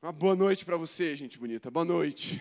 [0.00, 1.72] Uma boa noite para você, gente bonita.
[1.72, 2.40] Boa noite.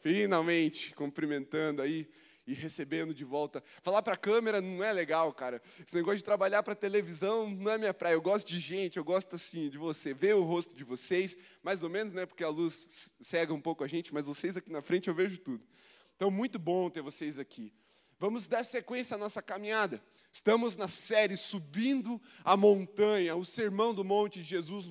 [0.00, 2.10] Finalmente, cumprimentando aí
[2.44, 3.62] e recebendo de volta.
[3.84, 5.62] Falar para a câmera não é legal, cara.
[5.78, 8.14] Esse negócio de trabalhar para televisão não é minha praia.
[8.14, 11.84] Eu gosto de gente, eu gosto assim de você, ver o rosto de vocês, mais
[11.84, 14.82] ou menos, né, porque a luz cega um pouco a gente, mas vocês aqui na
[14.82, 15.64] frente eu vejo tudo.
[16.16, 17.72] Então, muito bom ter vocês aqui.
[18.18, 20.02] Vamos dar sequência à nossa caminhada.
[20.32, 24.90] Estamos na série Subindo a Montanha, o Sermão do Monte de Jesus,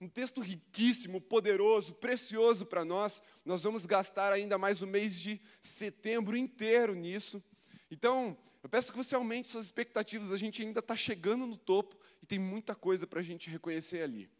[0.00, 3.22] um texto riquíssimo, poderoso, precioso para nós.
[3.44, 7.42] Nós vamos gastar ainda mais o mês de setembro inteiro nisso.
[7.90, 10.32] Então, eu peço que você aumente suas expectativas.
[10.32, 14.02] A gente ainda está chegando no topo e tem muita coisa para a gente reconhecer
[14.02, 14.30] ali.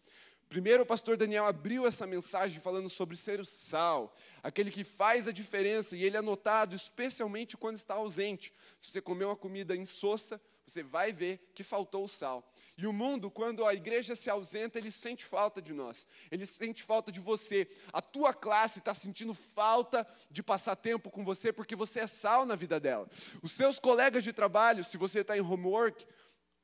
[0.48, 5.28] Primeiro, o pastor Daniel abriu essa mensagem falando sobre ser o sal, aquele que faz
[5.28, 8.52] a diferença, e ele é notado especialmente quando está ausente.
[8.76, 12.52] Se você comer uma comida insossa, você vai ver que faltou o sal.
[12.76, 16.82] E o mundo, quando a igreja se ausenta, ele sente falta de nós, ele sente
[16.82, 17.68] falta de você.
[17.92, 22.46] A tua classe está sentindo falta de passar tempo com você, porque você é sal
[22.46, 23.08] na vida dela.
[23.42, 26.06] Os seus colegas de trabalho, se você está em homework,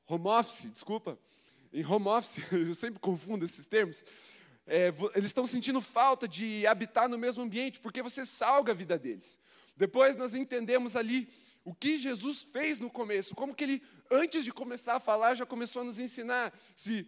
[0.07, 1.19] home office, desculpa,
[1.71, 4.03] em home office, eu sempre confundo esses termos.
[4.65, 8.97] É, eles estão sentindo falta de habitar no mesmo ambiente, porque você salga a vida
[8.97, 9.39] deles.
[9.75, 11.29] Depois nós entendemos ali
[11.67, 15.45] o que Jesus fez no começo, como que ele, antes de começar a falar, já
[15.45, 17.05] começou a nos ensinar se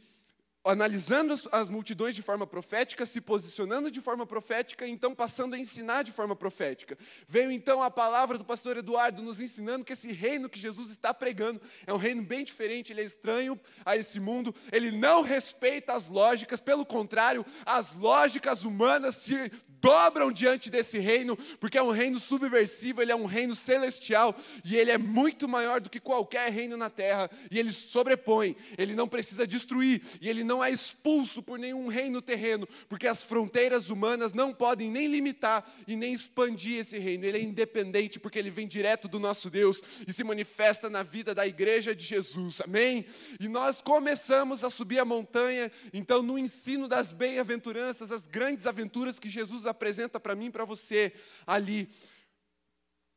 [0.66, 5.58] analisando as, as, multidões de forma profética, se posicionando de forma profética, então passando a
[5.58, 6.98] ensinar de forma profética.
[7.26, 11.14] Veio então a palavra do pastor Eduardo nos ensinando que esse reino que Jesus está
[11.14, 15.94] pregando é um reino bem diferente, ele é estranho a esse mundo, ele não respeita
[15.94, 19.50] as lógicas, pelo contrário, as lógicas humanas se
[19.82, 24.76] dobram diante desse reino, porque é um reino subversivo, ele é um reino celestial e
[24.76, 29.08] ele é muito maior do que qualquer reino na terra, e ele sobrepõe, ele não
[29.08, 34.34] precisa destruir, e ele não é expulso por nenhum reino terreno, porque as fronteiras humanas
[34.34, 37.26] não podem nem limitar e nem expandir esse reino.
[37.26, 41.34] Ele é independente porque ele vem direto do nosso Deus e se manifesta na vida
[41.34, 42.62] da igreja de Jesus.
[42.62, 43.06] Amém?
[43.39, 49.20] E nós começamos a subir a montanha, então no ensino das bem-aventuranças, as grandes aventuras
[49.20, 51.14] que Jesus apresenta para mim e para você
[51.46, 51.90] ali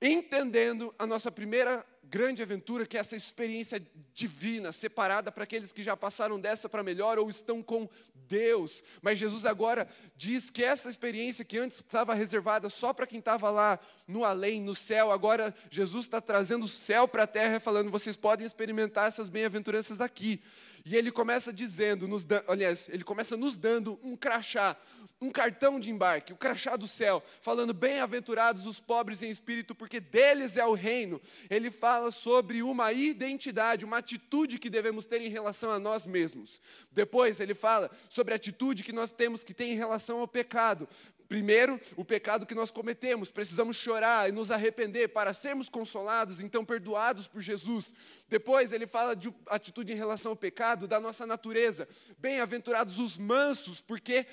[0.01, 3.81] entendendo a nossa primeira grande aventura, que é essa experiência
[4.13, 8.83] divina, separada para aqueles que já passaram dessa para melhor ou estão com Deus.
[9.01, 13.49] Mas Jesus agora diz que essa experiência que antes estava reservada só para quem estava
[13.49, 17.91] lá no além, no céu, agora Jesus está trazendo o céu para a terra, falando:
[17.91, 20.43] vocês podem experimentar essas bem-aventuranças aqui.
[20.85, 24.77] E ele começa dizendo, nos, aliás, ele começa nos dando um crachá,
[25.21, 30.01] um cartão de embarque, o crachá do céu, falando: bem-aventurados os pobres em espírito, porque
[30.01, 31.21] deles é o reino.
[31.49, 36.61] Ele fala sobre uma identidade, uma atitude que devemos ter em relação a nós mesmos.
[36.91, 40.89] Depois ele fala sobre a atitude que nós temos que ter em relação ao pecado.
[41.33, 46.63] Primeiro, o pecado que nós cometemos, precisamos chorar e nos arrepender para sermos consolados, então
[46.63, 47.95] perdoados por Jesus.
[48.29, 51.89] Depois, ele fala de atitude em relação ao pecado, da nossa natureza.
[52.19, 54.27] Bem-aventurados os mansos, porque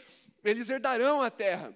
[0.44, 1.74] eles herdarão a terra.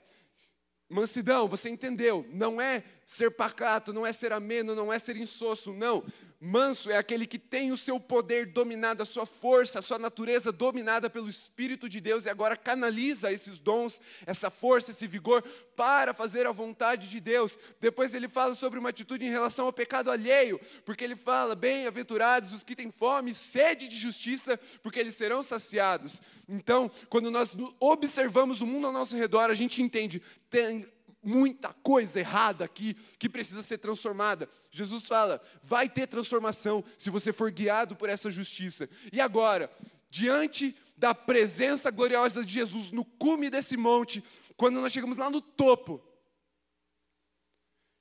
[0.89, 2.27] Mansidão, você entendeu?
[2.29, 6.03] Não é ser pacato, não é ser ameno, não é ser insosso, não.
[6.45, 10.51] Manso é aquele que tem o seu poder dominado, a sua força, a sua natureza
[10.51, 15.41] dominada pelo Espírito de Deus e agora canaliza esses dons, essa força, esse vigor
[15.73, 17.57] para fazer a vontade de Deus.
[17.79, 22.51] Depois ele fala sobre uma atitude em relação ao pecado alheio, porque ele fala: bem-aventurados
[22.51, 26.21] os que têm fome e sede de justiça, porque eles serão saciados.
[26.49, 30.85] Então, quando nós observamos o mundo ao nosso redor, a gente entende, tem
[31.23, 34.49] muita coisa errada aqui que precisa ser transformada.
[34.69, 38.89] Jesus fala: vai ter transformação se você for guiado por essa justiça.
[39.11, 39.71] E agora,
[40.09, 44.23] diante da presença gloriosa de Jesus no cume desse monte,
[44.55, 46.01] quando nós chegamos lá no topo,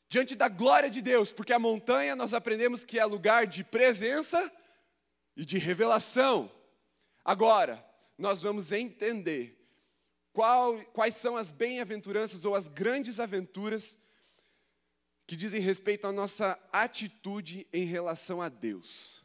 [0.08, 4.52] diante da glória de Deus, porque a montanha nós aprendemos que é lugar de presença
[5.34, 6.52] e de revelação.
[7.24, 7.82] Agora,
[8.18, 9.61] nós vamos entender
[10.32, 13.98] qual, quais são as bem-aventuranças ou as grandes aventuras
[15.26, 19.24] que dizem respeito à nossa atitude em relação a Deus.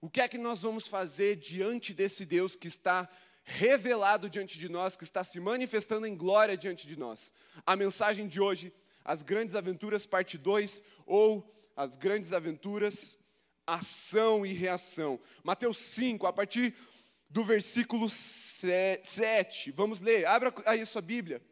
[0.00, 3.08] O que é que nós vamos fazer diante desse Deus que está
[3.44, 7.32] revelado diante de nós, que está se manifestando em glória diante de nós?
[7.64, 8.72] A mensagem de hoje,
[9.04, 13.18] as grandes aventuras, parte 2, ou as grandes aventuras,
[13.66, 15.18] ação e reação.
[15.42, 16.74] Mateus 5, a partir
[17.32, 19.72] do versículo 7.
[19.72, 21.42] Vamos ler, abra aí a sua Bíblia.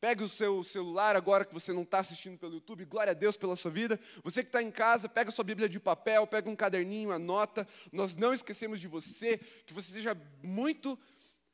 [0.00, 3.36] Pega o seu celular agora que você não está assistindo pelo YouTube, glória a Deus
[3.36, 3.98] pela sua vida.
[4.22, 7.66] Você que está em casa, pega a sua Bíblia de papel, pega um caderninho, anota.
[7.92, 10.98] Nós não esquecemos de você, que você seja muito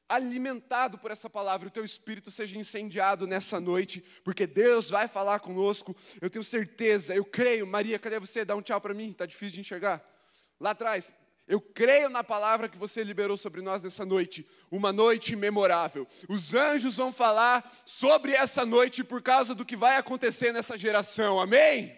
[0.09, 5.41] alimentado por essa palavra, o teu espírito seja incendiado nessa noite, porque Deus vai falar
[5.41, 5.97] conosco.
[6.21, 7.67] Eu tenho certeza, eu creio.
[7.67, 8.45] Maria, cadê você?
[8.45, 10.05] Dá um tchau para mim, está difícil de enxergar.
[10.61, 11.13] Lá atrás,
[11.47, 16.09] eu creio na palavra que você liberou sobre nós nessa noite, uma noite memorável.
[16.29, 21.39] Os anjos vão falar sobre essa noite por causa do que vai acontecer nessa geração,
[21.39, 21.97] amém?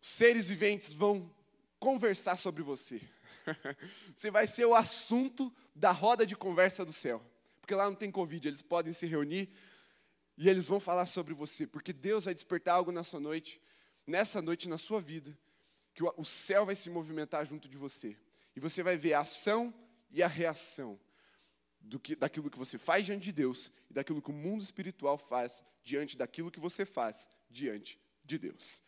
[0.00, 1.34] Os seres viventes vão
[1.80, 3.00] conversar sobre você.
[4.14, 7.24] Você vai ser o assunto da roda de conversa do céu.
[7.60, 9.50] Porque lá não tem Covid, eles podem se reunir
[10.36, 11.66] e eles vão falar sobre você.
[11.66, 13.60] Porque Deus vai despertar algo nessa noite,
[14.06, 15.36] nessa noite na sua vida,
[15.98, 18.16] que o céu vai se movimentar junto de você.
[18.54, 19.74] E você vai ver a ação
[20.12, 20.96] e a reação
[21.80, 25.18] do que, daquilo que você faz diante de Deus e daquilo que o mundo espiritual
[25.18, 28.80] faz diante daquilo que você faz diante de Deus.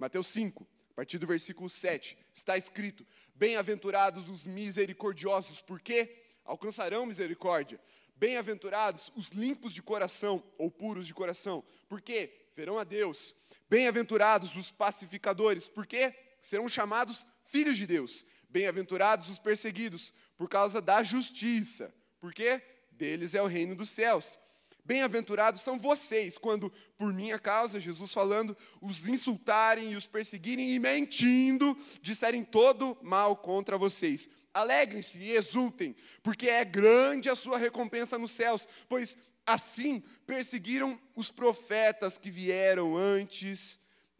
[0.00, 3.06] Mateus 5, a partir do versículo 7, está escrito:
[3.36, 7.80] Bem-aventurados os misericordiosos, porque alcançarão misericórdia.
[8.16, 13.32] Bem-aventurados os limpos de coração ou puros de coração, porque verão a Deus.
[13.70, 18.24] Bem-aventurados os pacificadores, porque serão chamados filhos de Deus.
[18.48, 22.62] Bem-aventurados os perseguidos por causa da justiça, porque
[22.92, 24.38] deles é o reino dos céus.
[24.84, 30.78] Bem-aventurados são vocês quando, por minha causa, Jesus falando, os insultarem e os perseguirem e
[30.78, 34.30] mentindo, disserem todo mal contra vocês.
[34.54, 39.14] Alegrem-se e exultem, porque é grande a sua recompensa nos céus, pois
[39.46, 43.78] assim perseguiram os profetas que vieram antes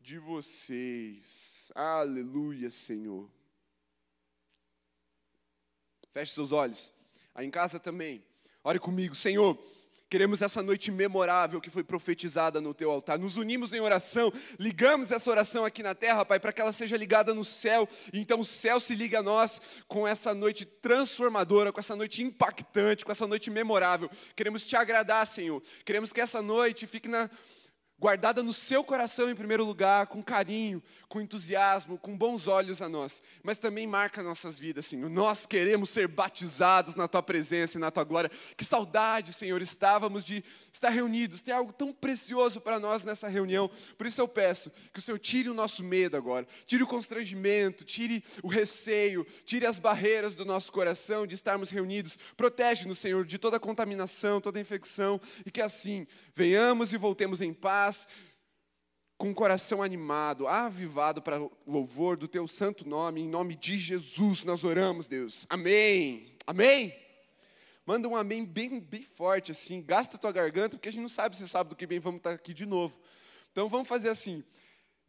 [0.09, 1.71] de vocês.
[1.75, 3.29] Aleluia, Senhor.
[6.13, 6.95] Feche seus olhos.
[7.35, 8.25] Aí em casa também.
[8.65, 9.63] Ore comigo, Senhor.
[10.09, 13.19] Queremos essa noite memorável que foi profetizada no teu altar.
[13.19, 16.97] Nos unimos em oração, ligamos essa oração aqui na terra, Pai, para que ela seja
[16.97, 17.87] ligada no céu.
[18.11, 23.05] Então o céu se liga a nós com essa noite transformadora, com essa noite impactante,
[23.05, 24.09] com essa noite memorável.
[24.35, 25.63] Queremos te agradar, Senhor.
[25.85, 27.29] Queremos que essa noite fique na,
[27.99, 32.89] guardada no seu coração em primeiro lugar, com carinho, com entusiasmo, com bons olhos a
[32.89, 35.11] nós, mas também marca nossas vidas, Senhor.
[35.11, 38.31] Nós queremos ser batizados na tua presença e na tua glória.
[38.57, 41.43] Que saudade, Senhor, estávamos de estar reunidos.
[41.43, 43.69] Tem algo tão precioso para nós nessa reunião.
[43.97, 47.85] Por isso eu peço que o Senhor tire o nosso medo agora, tire o constrangimento,
[47.85, 52.19] tire o receio, tire as barreiras do nosso coração de estarmos reunidos.
[52.37, 57.88] Protege-nos, Senhor, de toda contaminação, toda infecção e que assim venhamos e voltemos em paz
[57.89, 58.07] paz,
[59.17, 64.45] com o coração animado, avivado para louvor do teu santo nome, em nome de Jesus
[64.45, 65.47] nós oramos, Deus.
[65.49, 66.37] Amém.
[66.47, 66.95] Amém.
[67.87, 71.37] Manda um amém bem, bem forte, assim, gasta tua garganta, porque a gente não sabe
[71.37, 73.01] se sabe do que bem vamos estar aqui de novo.
[73.51, 74.45] Então vamos fazer assim.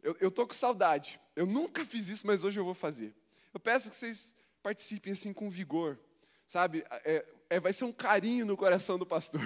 [0.02, 1.20] Eu estou com saudade.
[1.36, 3.14] Eu nunca fiz isso, mas hoje eu vou fazer.
[3.52, 5.98] Eu peço que vocês participem assim com vigor,
[6.46, 6.82] sabe?
[7.04, 9.42] É, é, vai ser um carinho no coração do pastor,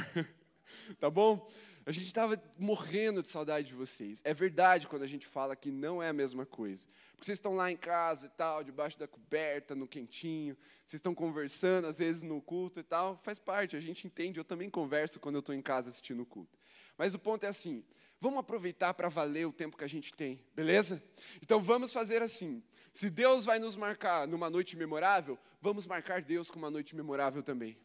[1.01, 1.45] tá bom?
[1.87, 4.23] A gente estava morrendo de saudade de vocês.
[4.25, 6.87] É verdade quando a gente fala que não é a mesma coisa.
[7.11, 11.15] Porque vocês estão lá em casa e tal, debaixo da coberta, no quentinho, vocês estão
[11.15, 13.21] conversando, às vezes no culto e tal.
[13.23, 14.41] Faz parte, a gente entende.
[14.41, 16.59] Eu também converso quando eu estou em casa assistindo o culto.
[16.97, 17.85] Mas o ponto é assim:
[18.19, 21.03] vamos aproveitar para valer o tempo que a gente tem, beleza?
[21.43, 22.63] Então vamos fazer assim.
[22.95, 27.43] Se Deus vai nos marcar numa noite memorável, vamos marcar Deus com uma noite memorável
[27.43, 27.77] também.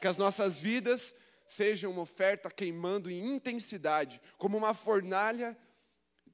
[0.00, 1.14] Que as nossas vidas
[1.46, 5.56] seja uma oferta queimando em intensidade, como uma fornalha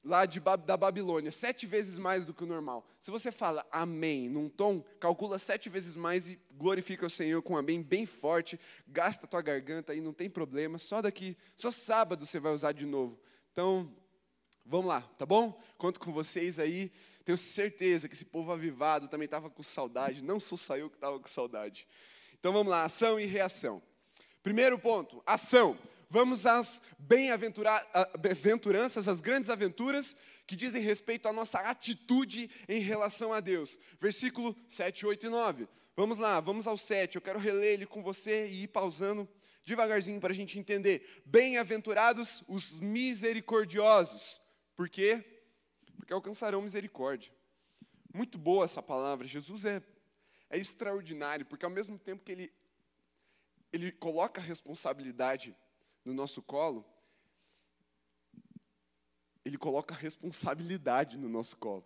[0.03, 2.85] lá de, da Babilônia, sete vezes mais do que o normal.
[2.99, 7.53] Se você fala amém num tom, calcula sete vezes mais e glorifica o Senhor com
[7.53, 12.25] um amém bem forte, gasta tua garganta aí, não tem problema, só daqui, só sábado
[12.25, 13.19] você vai usar de novo.
[13.51, 13.93] Então,
[14.65, 15.59] vamos lá, tá bom?
[15.77, 16.91] Conto com vocês aí.
[17.23, 20.97] Tenho certeza que esse povo avivado também estava com saudade, não sou só eu que
[20.97, 21.87] estava com saudade.
[22.39, 23.81] Então vamos lá, ação e reação.
[24.43, 25.77] Primeiro ponto, ação.
[26.09, 33.39] Vamos às bem-aventuranças, às grandes aventuras que dizem respeito à nossa atitude em relação a
[33.39, 33.79] Deus.
[33.99, 35.67] Versículo 7, 8 e 9.
[35.95, 37.15] Vamos lá, vamos ao 7.
[37.15, 39.29] Eu quero reler ele com você e ir pausando
[39.63, 41.21] devagarzinho para a gente entender.
[41.25, 44.41] Bem-aventurados os misericordiosos.
[44.75, 45.23] Por quê?
[45.95, 47.31] Porque alcançarão misericórdia.
[48.13, 49.27] Muito boa essa palavra.
[49.27, 49.81] Jesus é,
[50.49, 52.53] é extraordinário, porque ao mesmo tempo que ele
[53.71, 55.55] ele coloca a responsabilidade
[56.03, 56.85] no nosso colo,
[59.43, 61.85] ele coloca a responsabilidade no nosso colo.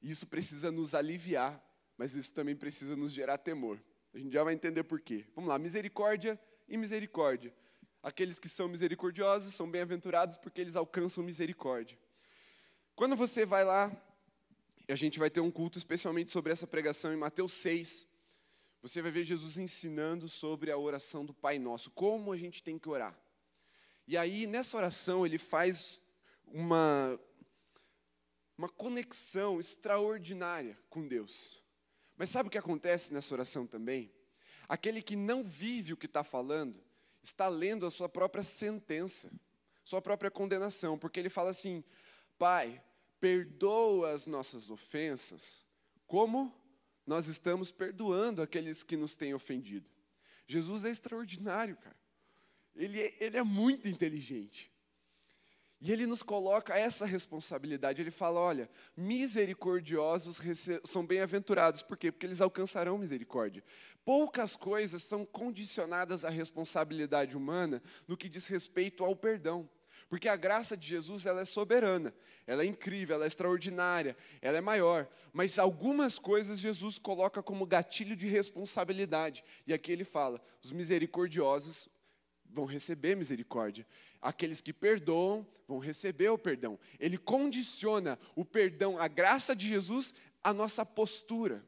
[0.00, 1.62] E isso precisa nos aliviar,
[1.96, 3.82] mas isso também precisa nos gerar temor.
[4.12, 5.24] A gente já vai entender por quê.
[5.34, 7.54] Vamos lá, misericórdia e misericórdia.
[8.02, 11.96] Aqueles que são misericordiosos são bem-aventurados porque eles alcançam misericórdia.
[12.96, 13.90] Quando você vai lá,
[14.88, 18.06] a gente vai ter um culto especialmente sobre essa pregação em Mateus 6,
[18.82, 22.76] você vai ver Jesus ensinando sobre a oração do Pai Nosso, como a gente tem
[22.76, 23.16] que orar.
[24.08, 26.02] E aí, nessa oração, ele faz
[26.48, 27.18] uma,
[28.58, 31.62] uma conexão extraordinária com Deus.
[32.16, 34.12] Mas sabe o que acontece nessa oração também?
[34.68, 36.82] Aquele que não vive o que está falando,
[37.22, 39.30] está lendo a sua própria sentença,
[39.84, 41.84] sua própria condenação, porque ele fala assim:
[42.36, 42.82] Pai,
[43.20, 45.64] perdoa as nossas ofensas,
[46.06, 46.52] como
[47.12, 49.90] nós estamos perdoando aqueles que nos têm ofendido.
[50.46, 51.96] Jesus é extraordinário, cara.
[52.74, 54.72] Ele é, ele é muito inteligente.
[55.78, 58.00] E ele nos coloca essa responsabilidade.
[58.00, 60.40] Ele fala: olha, misericordiosos
[60.84, 61.82] são bem-aventurados.
[61.82, 62.10] Por quê?
[62.10, 63.62] Porque eles alcançarão misericórdia.
[64.04, 69.68] Poucas coisas são condicionadas à responsabilidade humana no que diz respeito ao perdão.
[70.12, 72.12] Porque a graça de Jesus ela é soberana,
[72.46, 75.08] ela é incrível, ela é extraordinária, ela é maior.
[75.32, 79.42] Mas algumas coisas Jesus coloca como gatilho de responsabilidade.
[79.66, 81.88] E aqui ele fala: os misericordiosos
[82.44, 83.86] vão receber misericórdia.
[84.20, 86.78] Aqueles que perdoam vão receber o perdão.
[87.00, 90.14] Ele condiciona o perdão, a graça de Jesus,
[90.44, 91.64] à nossa postura,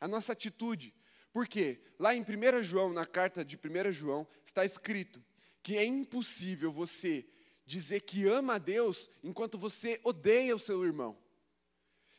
[0.00, 0.92] à nossa atitude.
[1.32, 1.80] Por quê?
[2.00, 5.22] Lá em 1 João, na carta de 1 João, está escrito
[5.62, 7.24] que é impossível você
[7.70, 11.16] dizer que ama a Deus enquanto você odeia o seu irmão.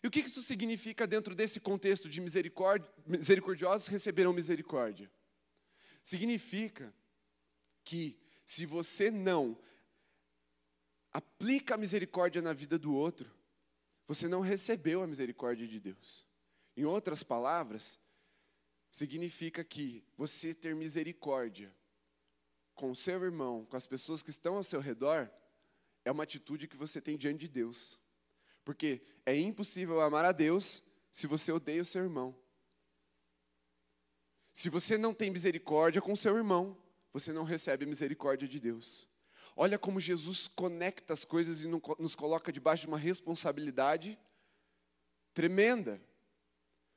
[0.02, 5.12] E o que isso significa dentro desse contexto de misericórdia, misericordiosos receberão misericórdia?
[6.02, 6.94] Significa
[7.84, 9.58] que se você não
[11.12, 13.30] aplica a misericórdia na vida do outro,
[14.08, 16.26] você não recebeu a misericórdia de Deus.
[16.78, 18.00] Em outras palavras,
[18.90, 21.76] significa que você ter misericórdia
[22.82, 25.30] com o seu irmão, com as pessoas que estão ao seu redor,
[26.04, 28.00] é uma atitude que você tem diante de Deus.
[28.66, 32.36] Porque é impossível amar a Deus se você odeia o seu irmão.
[34.52, 36.76] Se você não tem misericórdia com o seu irmão,
[37.14, 39.08] você não recebe misericórdia de Deus.
[39.56, 44.18] Olha como Jesus conecta as coisas e nos coloca debaixo de uma responsabilidade
[45.36, 46.02] tremenda,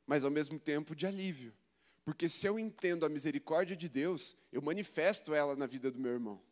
[0.06, 1.54] mas ao mesmo tempo de alívio.
[2.04, 6.12] Porque se eu entendo a misericórdia de Deus, eu manifesto ela na vida do meu
[6.12, 6.42] irmão.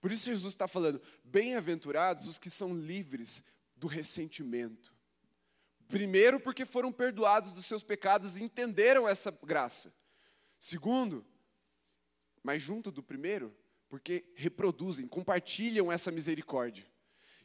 [0.00, 3.44] Por isso Jesus está falando: bem-aventurados os que são livres
[3.76, 4.94] do ressentimento.
[5.88, 9.94] Primeiro, porque foram perdoados dos seus pecados e entenderam essa graça.
[10.58, 11.24] Segundo,
[12.42, 13.54] mas junto do primeiro,
[13.88, 16.86] porque reproduzem, compartilham essa misericórdia.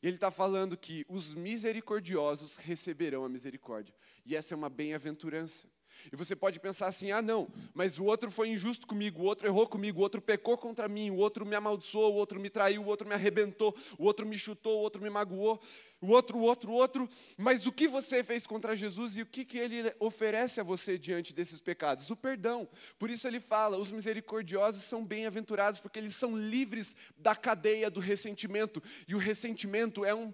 [0.01, 3.93] E ele está falando que os misericordiosos receberão a misericórdia.
[4.25, 5.69] E essa é uma bem-aventurança.
[6.11, 9.47] E você pode pensar assim: ah, não, mas o outro foi injusto comigo, o outro
[9.47, 12.81] errou comigo, o outro pecou contra mim, o outro me amaldiçoou, o outro me traiu,
[12.81, 15.61] o outro me arrebentou, o outro me chutou, o outro me magoou,
[16.01, 17.09] o outro, o outro, o outro.
[17.37, 20.97] Mas o que você fez contra Jesus e o que, que ele oferece a você
[20.97, 22.09] diante desses pecados?
[22.09, 22.67] O perdão.
[22.97, 27.99] Por isso ele fala: os misericordiosos são bem-aventurados, porque eles são livres da cadeia do
[27.99, 28.81] ressentimento.
[29.07, 30.33] E o ressentimento é um,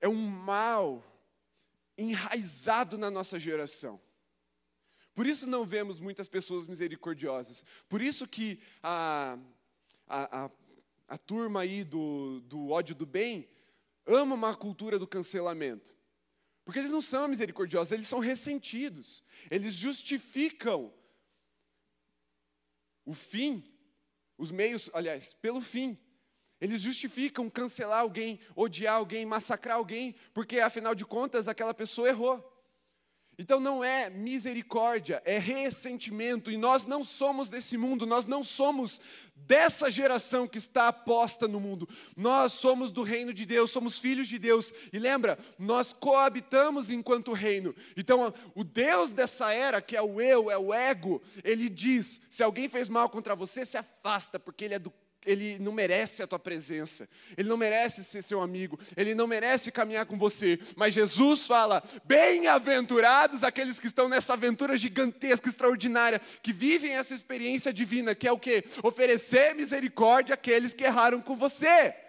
[0.00, 1.02] é um mal
[1.96, 4.00] enraizado na nossa geração.
[5.14, 7.64] Por isso não vemos muitas pessoas misericordiosas.
[7.88, 9.38] Por isso que a,
[10.08, 10.50] a, a,
[11.08, 13.48] a turma aí do, do ódio do bem
[14.04, 15.94] ama uma cultura do cancelamento.
[16.64, 19.22] Porque eles não são misericordiosos, eles são ressentidos.
[19.50, 20.92] Eles justificam
[23.04, 23.62] o fim,
[24.38, 25.98] os meios, aliás, pelo fim.
[26.60, 32.53] Eles justificam cancelar alguém, odiar alguém, massacrar alguém, porque afinal de contas aquela pessoa errou.
[33.38, 39.00] Então não é misericórdia, é ressentimento, e nós não somos desse mundo, nós não somos
[39.46, 41.88] dessa geração que está aposta no mundo.
[42.16, 44.72] Nós somos do reino de Deus, somos filhos de Deus.
[44.92, 47.74] E lembra, nós coabitamos enquanto reino.
[47.96, 52.42] Então, o Deus dessa era, que é o eu, é o ego, ele diz: se
[52.42, 54.92] alguém fez mal contra você, se afasta, porque ele é do
[55.26, 59.72] ele não merece a tua presença, ele não merece ser seu amigo, ele não merece
[59.72, 60.58] caminhar com você.
[60.76, 67.72] Mas Jesus fala: bem-aventurados aqueles que estão nessa aventura gigantesca, extraordinária, que vivem essa experiência
[67.72, 68.64] divina, que é o que?
[68.82, 72.03] Oferecer misericórdia àqueles que erraram com você.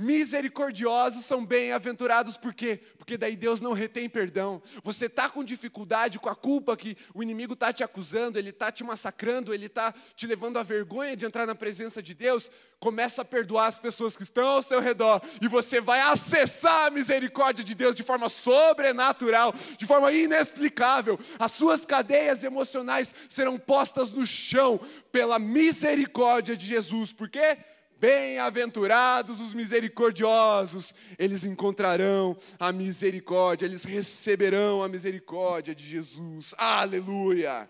[0.00, 2.80] Misericordiosos são bem-aventurados, por quê?
[2.96, 4.62] Porque daí Deus não retém perdão.
[4.84, 8.70] Você está com dificuldade, com a culpa que o inimigo está te acusando, ele está
[8.70, 12.48] te massacrando, ele está te levando à vergonha de entrar na presença de Deus.
[12.78, 16.90] Começa a perdoar as pessoas que estão ao seu redor e você vai acessar a
[16.90, 21.18] misericórdia de Deus de forma sobrenatural, de forma inexplicável.
[21.40, 24.78] As suas cadeias emocionais serão postas no chão
[25.10, 27.12] pela misericórdia de Jesus.
[27.12, 27.58] Por quê?
[28.00, 36.54] Bem-aventurados os misericordiosos, eles encontrarão a misericórdia, eles receberão a misericórdia de Jesus.
[36.56, 37.68] Aleluia!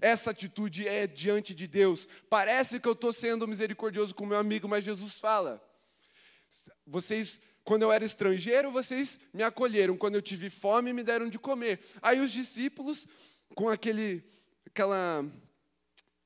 [0.00, 2.08] Essa atitude é diante de Deus.
[2.30, 5.62] Parece que eu estou sendo misericordioso com meu amigo, mas Jesus fala:
[6.86, 9.94] vocês quando eu era estrangeiro, vocês me acolheram.
[9.94, 11.78] Quando eu tive fome, me deram de comer.
[12.00, 13.06] Aí os discípulos,
[13.54, 14.24] com aquele,
[14.64, 15.22] aquela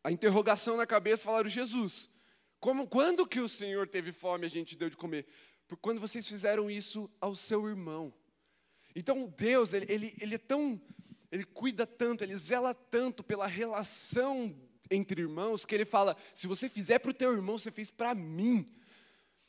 [0.05, 2.09] a interrogação na cabeça, falaram: Jesus,
[2.63, 5.27] como, quando que o Senhor teve fome e a gente deu de comer?
[5.67, 8.15] Porque quando vocês fizeram isso ao seu irmão.
[8.95, 10.81] Então Deus, ele, ele, ele é tão,
[11.33, 14.57] ele cuida tanto, ele zela tanto pela relação
[14.89, 18.15] entre irmãos, que ele fala: se você fizer para o teu irmão, você fez para
[18.15, 18.65] mim.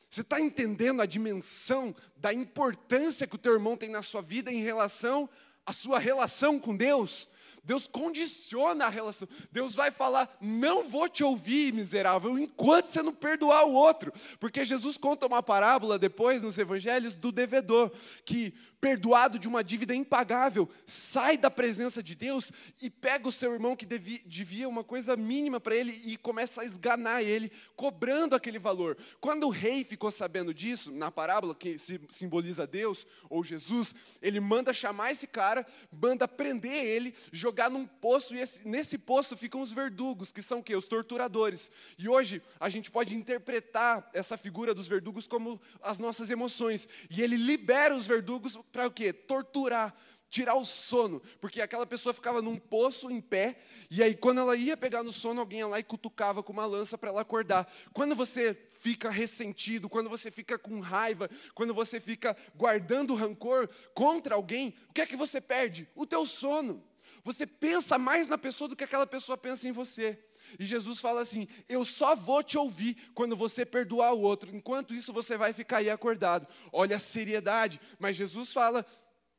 [0.09, 4.51] Você está entendendo a dimensão da importância que o teu irmão tem na sua vida
[4.51, 5.29] em relação
[5.63, 7.29] à sua relação com Deus?
[7.63, 9.27] Deus condiciona a relação.
[9.51, 14.11] Deus vai falar: não vou te ouvir, miserável, enquanto você não perdoar o outro.
[14.39, 17.91] Porque Jesus conta uma parábola depois nos evangelhos do devedor,
[18.25, 18.53] que
[18.83, 22.51] perdoado de uma dívida impagável, sai da presença de Deus
[22.81, 26.61] e pega o seu irmão que devia, devia uma coisa mínima para ele e começa
[26.61, 28.97] a esganar ele, cobrando aquele valor.
[29.21, 31.77] Quando o rei ficou sabendo disso, na parábola que
[32.09, 38.35] simboliza Deus ou Jesus, ele manda chamar esse cara, manda prender ele, jogar num poço,
[38.35, 40.75] e esse, nesse poço ficam os verdugos, que são o quê?
[40.75, 41.71] Os torturadores.
[41.97, 46.87] E hoje a gente pode interpretar essa figura dos verdugos como as nossas emoções.
[47.09, 49.13] E ele libera os verdugos para o quê?
[49.13, 49.95] Torturar,
[50.33, 53.55] tirar o sono, porque aquela pessoa ficava num poço em pé,
[53.87, 56.65] e aí quando ela ia pegar no sono, alguém ia lá e cutucava com uma
[56.65, 57.71] lança para ela acordar.
[57.93, 64.33] Quando você fica ressentido, quando você fica com raiva, quando você fica guardando rancor contra
[64.33, 65.87] alguém, o que é que você perde?
[65.93, 66.83] O teu sono.
[67.23, 70.21] Você pensa mais na pessoa do que aquela pessoa pensa em você.
[70.59, 74.53] E Jesus fala assim: Eu só vou te ouvir quando você perdoar o outro.
[74.55, 76.47] Enquanto isso, você vai ficar aí acordado.
[76.71, 77.79] Olha a seriedade.
[77.97, 78.85] Mas Jesus fala: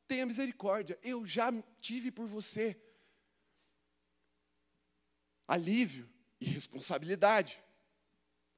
[0.07, 2.75] Tenha misericórdia, eu já tive por você.
[5.47, 6.09] Alívio
[6.41, 7.61] e responsabilidade.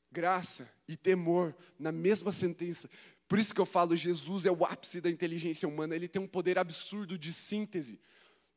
[0.10, 2.90] Graça e temor na mesma sentença.
[3.28, 6.28] Por isso que eu falo, Jesus é o ápice da inteligência humana, ele tem um
[6.28, 8.00] poder absurdo de síntese.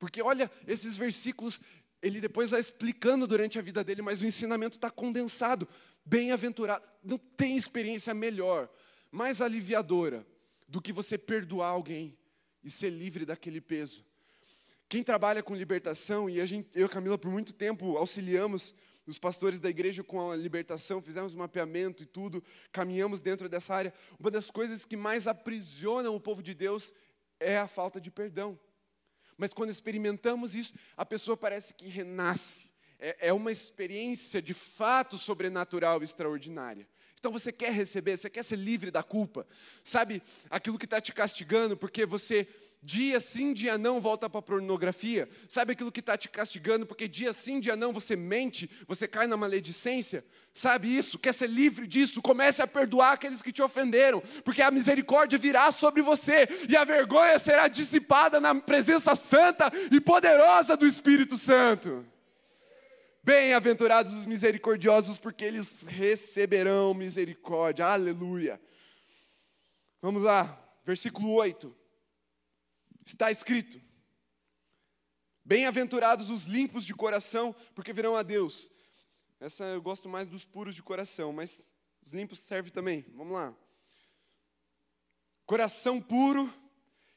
[0.00, 1.60] Porque olha, esses versículos,
[2.02, 5.68] ele depois vai explicando durante a vida dele, mas o ensinamento está condensado.
[6.04, 6.82] Bem-aventurado.
[7.04, 8.68] Não tem experiência melhor,
[9.12, 10.26] mais aliviadora,
[10.66, 12.16] do que você perdoar alguém
[12.64, 14.02] e ser livre daquele peso.
[14.88, 18.74] Quem trabalha com libertação, e a gente, eu e Camila, por muito tempo, auxiliamos
[19.06, 23.74] os pastores da igreja com a libertação, fizemos um mapeamento e tudo, caminhamos dentro dessa
[23.74, 23.92] área.
[24.18, 26.94] Uma das coisas que mais aprisionam o povo de Deus
[27.38, 28.58] é a falta de perdão.
[29.40, 32.68] Mas quando experimentamos isso, a pessoa parece que renasce.
[32.98, 36.86] É, é uma experiência de fato sobrenatural extraordinária.
[37.20, 39.46] Então você quer receber, você quer ser livre da culpa.
[39.84, 42.48] Sabe aquilo que está te castigando porque você
[42.82, 45.28] dia sim, dia não volta para a pornografia?
[45.46, 49.26] Sabe aquilo que está te castigando porque dia sim, dia não você mente, você cai
[49.26, 50.24] na maledicência?
[50.50, 51.18] Sabe isso?
[51.18, 52.22] Quer ser livre disso?
[52.22, 56.84] Comece a perdoar aqueles que te ofenderam, porque a misericórdia virá sobre você e a
[56.84, 62.02] vergonha será dissipada na presença santa e poderosa do Espírito Santo.
[63.22, 67.84] Bem-aventurados os misericordiosos, porque eles receberão misericórdia.
[67.84, 68.58] Aleluia.
[70.00, 71.76] Vamos lá, versículo 8.
[73.04, 73.78] Está escrito:
[75.44, 78.70] Bem-aventurados os limpos de coração, porque verão a Deus.
[79.38, 81.66] Essa eu gosto mais dos puros de coração, mas
[82.02, 83.04] os limpos servem também.
[83.14, 83.54] Vamos lá.
[85.44, 86.50] Coração puro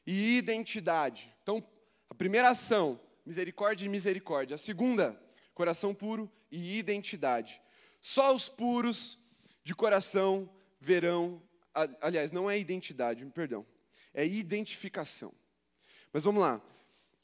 [0.06, 1.34] e identidade.
[1.42, 1.66] Então,
[2.10, 4.56] a primeira ação, misericórdia e misericórdia.
[4.56, 5.18] A segunda,
[5.54, 7.60] coração puro e identidade.
[8.00, 9.18] Só os puros
[9.62, 11.42] de coração verão,
[12.00, 13.64] aliás, não é identidade, perdão,
[14.12, 15.32] é identificação.
[16.12, 16.60] Mas vamos lá.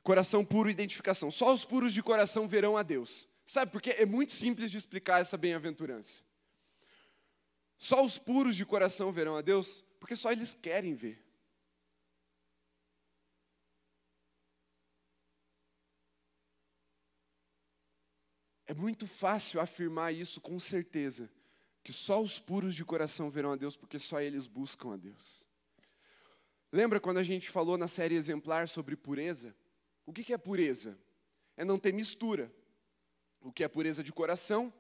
[0.03, 1.31] Coração puro, identificação.
[1.31, 3.29] Só os puros de coração verão a Deus.
[3.45, 6.23] Sabe, porque é muito simples de explicar essa bem-aventurança.
[7.77, 11.23] Só os puros de coração verão a Deus, porque só eles querem ver.
[18.71, 21.29] É muito fácil afirmar isso com certeza,
[21.83, 25.45] que só os puros de coração verão a Deus, porque só eles buscam a Deus.
[26.71, 29.57] Lembra quando a gente falou na série exemplar sobre pureza?
[30.07, 30.97] O que é pureza?
[31.57, 32.49] É não ter mistura.
[33.41, 34.73] O que é pureza de coração?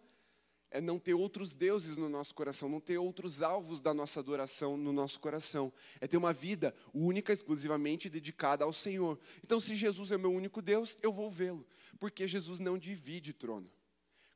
[0.70, 4.76] É não ter outros deuses no nosso coração, não ter outros alvos da nossa adoração
[4.76, 5.72] no nosso coração.
[6.00, 9.18] É ter uma vida única, exclusivamente dedicada ao Senhor.
[9.42, 11.66] Então, se Jesus é meu único Deus, eu vou vê-lo,
[11.98, 13.68] porque Jesus não divide trono.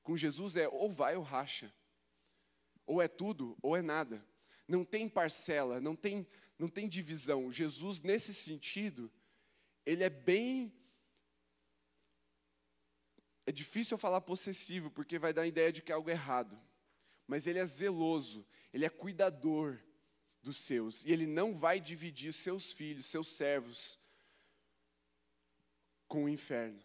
[0.05, 1.75] Com Jesus é ou vai ou racha.
[2.87, 4.25] Ou é tudo, ou é nada.
[4.69, 6.27] Não tem parcela, não tem,
[6.59, 7.51] não tem divisão.
[7.51, 9.11] Jesus, nesse sentido,
[9.85, 10.73] ele é bem.
[13.47, 16.61] É difícil eu falar possessivo, porque vai dar a ideia de que é algo errado.
[17.27, 19.81] Mas ele é zeloso, ele é cuidador
[20.43, 21.05] dos seus.
[21.07, 23.99] E ele não vai dividir seus filhos, seus servos,
[26.07, 26.83] com o inferno.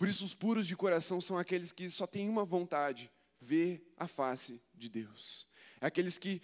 [0.00, 4.06] Por isso, os puros de coração são aqueles que só têm uma vontade: ver a
[4.06, 5.46] face de Deus.
[5.78, 6.40] É aqueles que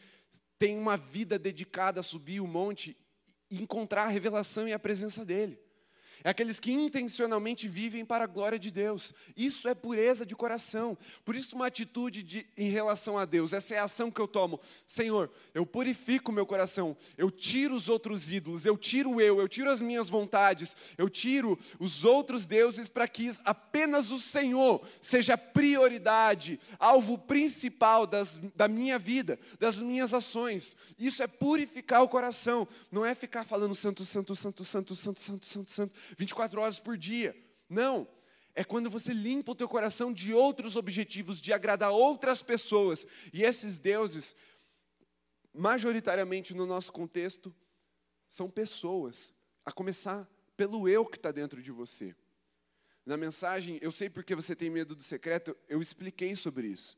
[0.58, 2.94] têm uma vida dedicada a subir o monte
[3.50, 5.58] e encontrar a revelação e a presença dEle
[6.24, 9.12] é aqueles que intencionalmente vivem para a glória de Deus.
[9.36, 10.96] Isso é pureza de coração.
[11.24, 14.28] Por isso, uma atitude de, em relação a Deus, essa é a ação que eu
[14.28, 14.60] tomo.
[14.86, 19.70] Senhor, eu purifico meu coração, eu tiro os outros ídolos, eu tiro eu, eu tiro
[19.70, 26.58] as minhas vontades, eu tiro os outros deuses para que apenas o Senhor seja prioridade,
[26.78, 30.76] alvo principal das, da minha vida, das minhas ações.
[30.98, 35.46] Isso é purificar o coração, não é ficar falando santo, santo, santo, santo, santo, santo,
[35.46, 37.36] santo, santo 24 horas por dia.
[37.68, 38.08] Não.
[38.54, 43.06] É quando você limpa o teu coração de outros objetivos, de agradar outras pessoas.
[43.32, 44.34] E esses deuses,
[45.52, 47.54] majoritariamente no nosso contexto,
[48.28, 49.34] são pessoas.
[49.64, 52.14] A começar pelo eu que está dentro de você.
[53.04, 56.96] Na mensagem, eu sei porque você tem medo do secreto, eu expliquei sobre isso.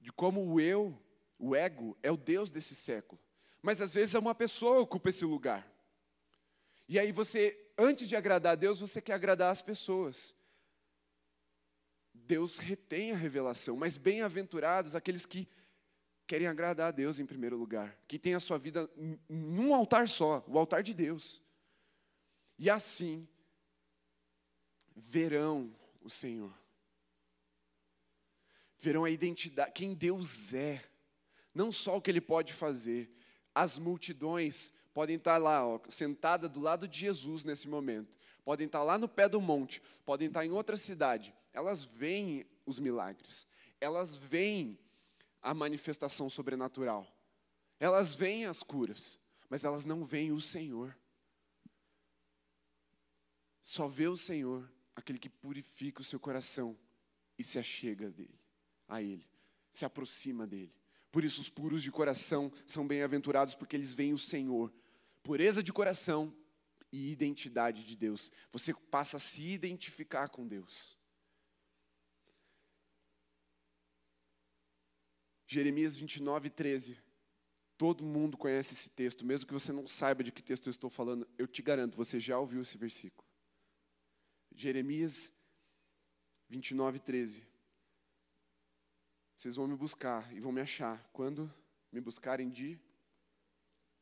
[0.00, 0.96] De como o eu,
[1.38, 3.20] o ego, é o Deus desse século.
[3.62, 5.66] Mas às vezes é uma pessoa que ocupa esse lugar.
[6.88, 10.36] E aí você, antes de agradar a Deus, você quer agradar as pessoas.
[12.12, 15.48] Deus retém a revelação, mas bem-aventurados aqueles que
[16.26, 18.88] querem agradar a Deus em primeiro lugar, que têm a sua vida
[19.28, 21.42] num altar só, o altar de Deus.
[22.58, 23.26] E assim
[24.94, 26.52] verão o Senhor.
[28.78, 30.84] Verão a identidade, quem Deus é,
[31.54, 33.10] não só o que ele pode fazer.
[33.54, 38.82] As multidões podem estar lá, ó, sentada do lado de Jesus nesse momento, podem estar
[38.82, 41.34] lá no pé do monte, podem estar em outra cidade.
[41.52, 43.46] Elas veem os milagres,
[43.80, 44.78] elas veem
[45.42, 47.06] a manifestação sobrenatural,
[47.78, 50.96] elas veem as curas, mas elas não veem o Senhor.
[53.62, 56.76] Só vê o Senhor aquele que purifica o seu coração
[57.38, 58.38] e se achega dele,
[58.86, 59.26] a Ele,
[59.70, 60.72] se aproxima dele.
[61.10, 64.72] Por isso, os puros de coração são bem-aventurados, porque eles veem o Senhor.
[65.22, 66.34] Pureza de coração
[66.92, 68.32] e identidade de Deus.
[68.52, 70.98] Você passa a se identificar com Deus.
[75.46, 76.98] Jeremias 29, 13.
[77.76, 80.90] Todo mundo conhece esse texto, mesmo que você não saiba de que texto eu estou
[80.90, 83.26] falando, eu te garanto, você já ouviu esse versículo.
[84.54, 85.32] Jeremias
[86.48, 87.46] 29, 13.
[89.36, 91.52] Vocês vão me buscar e vão me achar quando
[91.90, 92.78] me buscarem de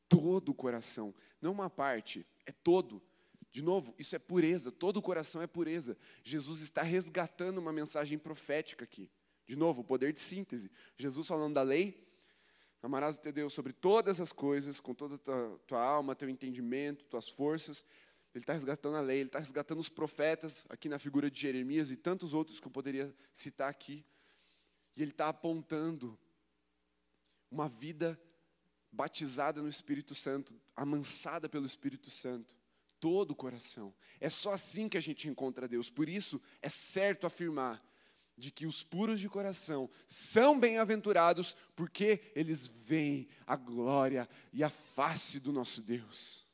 [0.09, 3.03] todo o coração, não uma parte, é todo.
[3.51, 5.97] De novo, isso é pureza, todo o coração é pureza.
[6.23, 9.11] Jesus está resgatando uma mensagem profética aqui.
[9.47, 10.71] De novo, o poder de síntese.
[10.97, 12.07] Jesus falando da lei,
[12.83, 16.29] amarás o teu Deus sobre todas as coisas, com toda a tua, tua alma, teu
[16.29, 17.85] entendimento, tuas forças.
[18.35, 21.91] Ele está resgatando a lei, ele está resgatando os profetas, aqui na figura de Jeremias
[21.91, 24.05] e tantos outros que eu poderia citar aqui.
[24.95, 26.19] E ele está apontando
[27.51, 28.21] uma vida
[28.91, 32.57] batizada no Espírito Santo, amansada pelo Espírito Santo,
[33.01, 33.95] todo o coração.
[34.21, 35.91] É só assim que a gente encontra Deus.
[35.91, 37.83] Por isso, é certo afirmar
[38.37, 44.71] de que os puros de coração são bem-aventurados, porque eles veem a glória e a
[44.71, 46.47] face do nosso Deus.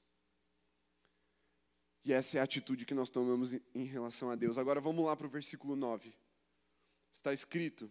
[2.04, 4.58] E essa é a atitude que nós tomamos em relação a Deus.
[4.58, 6.14] Agora vamos lá para o versículo 9.
[7.10, 7.90] Está escrito: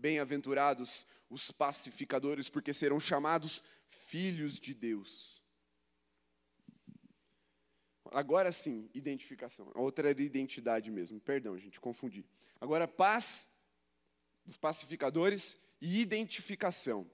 [0.00, 5.42] Bem-aventurados os pacificadores, porque serão chamados filhos de Deus.
[8.10, 9.70] Agora sim, identificação.
[9.74, 11.20] Outra identidade mesmo.
[11.20, 12.24] Perdão, gente, confundi.
[12.58, 13.46] Agora, paz
[14.44, 17.08] dos pacificadores e identificação.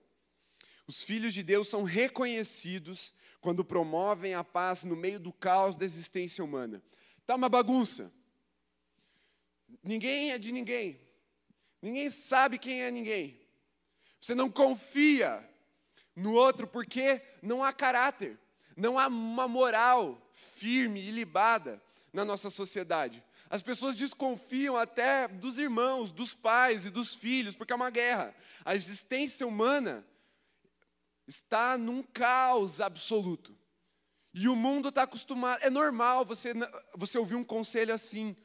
[0.87, 5.85] Os filhos de Deus são reconhecidos quando promovem a paz no meio do caos da
[5.85, 6.81] existência humana.
[7.19, 8.13] Está uma bagunça.
[9.83, 11.06] Ninguém é de ninguém.
[11.81, 13.41] Ninguém sabe quem é ninguém.
[14.21, 15.49] Você não confia
[16.15, 18.39] no outro porque não há caráter,
[18.77, 21.81] não há uma moral firme e libada
[22.13, 23.23] na nossa sociedade.
[23.49, 28.35] As pessoas desconfiam até dos irmãos, dos pais e dos filhos, porque é uma guerra.
[28.65, 30.05] A existência humana
[31.29, 33.57] está num caos absoluto.
[34.35, 35.63] E o mundo está acostumado.
[35.63, 36.53] É normal você,
[36.95, 38.37] você ouvir um conselho assim: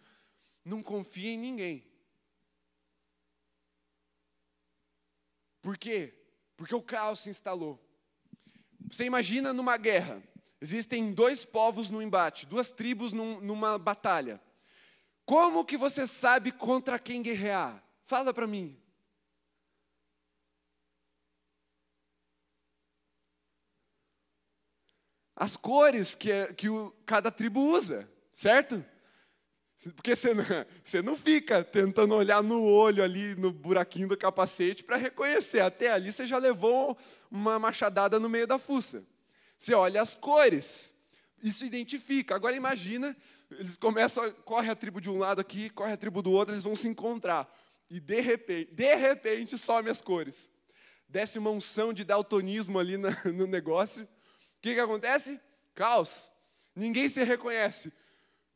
[0.63, 1.90] não confie em ninguém.
[5.61, 6.13] Por quê?
[6.57, 7.79] Porque o caos se instalou.
[8.89, 10.21] Você imagina numa guerra,
[10.59, 14.41] existem dois povos no embate, duas tribos num, numa batalha.
[15.25, 17.81] Como que você sabe contra quem guerrear?
[18.03, 18.77] Fala para mim.
[25.35, 28.85] As cores que, que o, cada tribo usa, certo?
[29.89, 30.43] Porque você não,
[30.83, 35.61] você não fica tentando olhar no olho ali, no buraquinho do capacete, para reconhecer.
[35.61, 36.97] Até ali você já levou
[37.29, 39.03] uma machadada no meio da fuça.
[39.57, 40.93] Você olha as cores,
[41.41, 42.35] isso identifica.
[42.35, 43.15] Agora imagina,
[43.49, 46.63] eles começam, corre a tribo de um lado aqui, corre a tribo do outro, eles
[46.63, 47.51] vão se encontrar.
[47.89, 50.51] E de repente, de repente some as cores.
[51.07, 54.03] Desce uma unção de daltonismo ali no negócio.
[54.03, 54.07] O
[54.61, 55.39] que, que acontece?
[55.73, 56.31] Caos.
[56.75, 57.91] Ninguém se reconhece.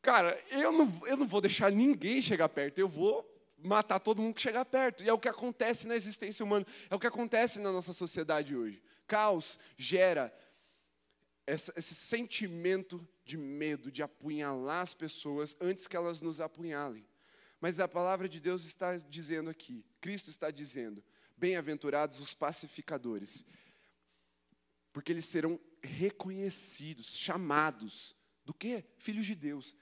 [0.06, 4.36] Cara, eu não, eu não vou deixar ninguém chegar perto, eu vou matar todo mundo
[4.36, 5.04] que chegar perto.
[5.04, 8.56] E é o que acontece na existência humana, é o que acontece na nossa sociedade
[8.56, 8.84] hoje.
[9.08, 10.32] Caos gera
[11.48, 17.04] essa, esse sentimento de medo, de apunhalar as pessoas antes que elas nos apunhalem.
[17.60, 21.04] Mas a palavra de Deus está dizendo aqui, Cristo está dizendo:
[21.36, 23.44] bem-aventurados os pacificadores,
[24.94, 28.16] porque eles serão reconhecidos, chamados
[28.46, 28.86] do que?
[29.00, 29.76] Filhos de Deus.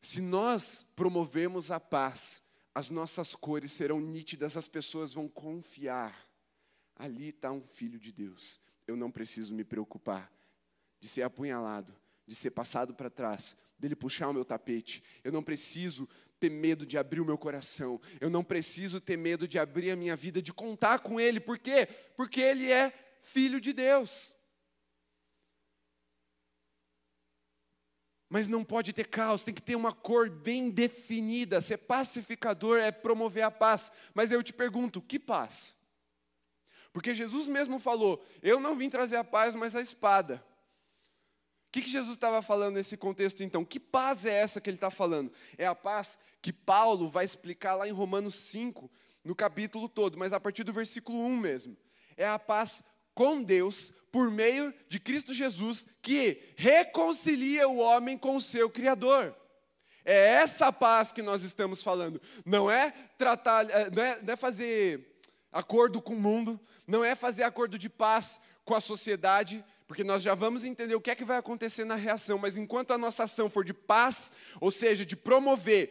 [0.00, 2.42] Se nós promovemos a paz,
[2.74, 6.28] as nossas cores serão nítidas, as pessoas vão confiar.
[6.94, 8.60] Ali está um filho de Deus.
[8.86, 10.30] Eu não preciso me preocupar
[11.00, 11.94] de ser apunhalado,
[12.26, 15.02] de ser passado para trás, dele puxar o meu tapete.
[15.24, 18.00] Eu não preciso ter medo de abrir o meu coração.
[18.20, 21.40] Eu não preciso ter medo de abrir a minha vida, de contar com ele.
[21.40, 21.86] Por quê?
[22.14, 24.35] Porque ele é filho de Deus.
[28.28, 31.60] Mas não pode ter caos, tem que ter uma cor bem definida.
[31.60, 33.92] Ser pacificador é promover a paz.
[34.12, 35.76] Mas eu te pergunto, que paz?
[36.92, 40.42] Porque Jesus mesmo falou: Eu não vim trazer a paz, mas a espada.
[41.68, 43.64] O que, que Jesus estava falando nesse contexto então?
[43.64, 45.30] Que paz é essa que ele está falando?
[45.58, 48.90] É a paz que Paulo vai explicar lá em Romanos 5,
[49.22, 51.76] no capítulo todo, mas a partir do versículo 1 mesmo.
[52.16, 52.82] É a paz
[53.16, 59.34] com Deus por meio de Cristo Jesus, que reconcilia o homem com o seu Criador.
[60.04, 62.20] É essa paz que nós estamos falando.
[62.44, 65.18] Não é tratar, é, não é, não é fazer
[65.50, 70.22] acordo com o mundo, não é fazer acordo de paz com a sociedade, porque nós
[70.22, 73.24] já vamos entender o que é que vai acontecer na reação, mas enquanto a nossa
[73.24, 75.90] ação for de paz, ou seja, de promover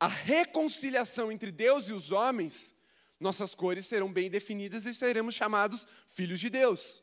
[0.00, 2.75] a reconciliação entre Deus e os homens,
[3.18, 7.02] nossas cores serão bem definidas e seremos chamados filhos de Deus.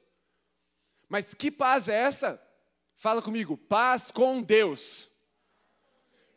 [1.10, 2.42] Mas que paz é essa?
[2.96, 5.12] Fala comigo, paz com Deus.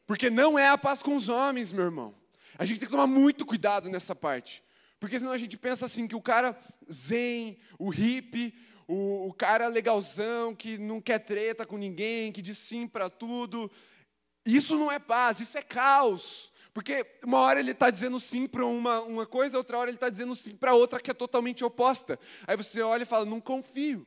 [0.06, 2.14] Porque não é a paz com os homens, meu irmão.
[2.58, 4.62] A gente tem que tomar muito cuidado nessa parte.
[4.98, 6.56] Porque senão a gente pensa assim, que o cara
[6.90, 8.54] zen, o hippie,
[8.88, 13.70] o, o cara legalzão, que não quer treta com ninguém, que diz sim para tudo.
[14.44, 16.52] Isso não é paz, isso é caos.
[16.76, 20.10] Porque uma hora ele está dizendo sim para uma, uma coisa, outra hora ele está
[20.10, 22.20] dizendo sim para outra que é totalmente oposta.
[22.46, 24.06] Aí você olha e fala, não confio.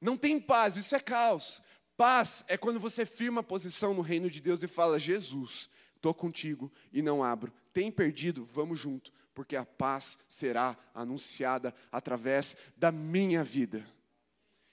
[0.00, 1.62] Não tem paz, isso é caos.
[1.96, 6.12] Paz é quando você firma a posição no reino de Deus e fala: Jesus, estou
[6.12, 7.52] contigo e não abro.
[7.72, 13.86] Tem perdido, vamos junto, porque a paz será anunciada através da minha vida.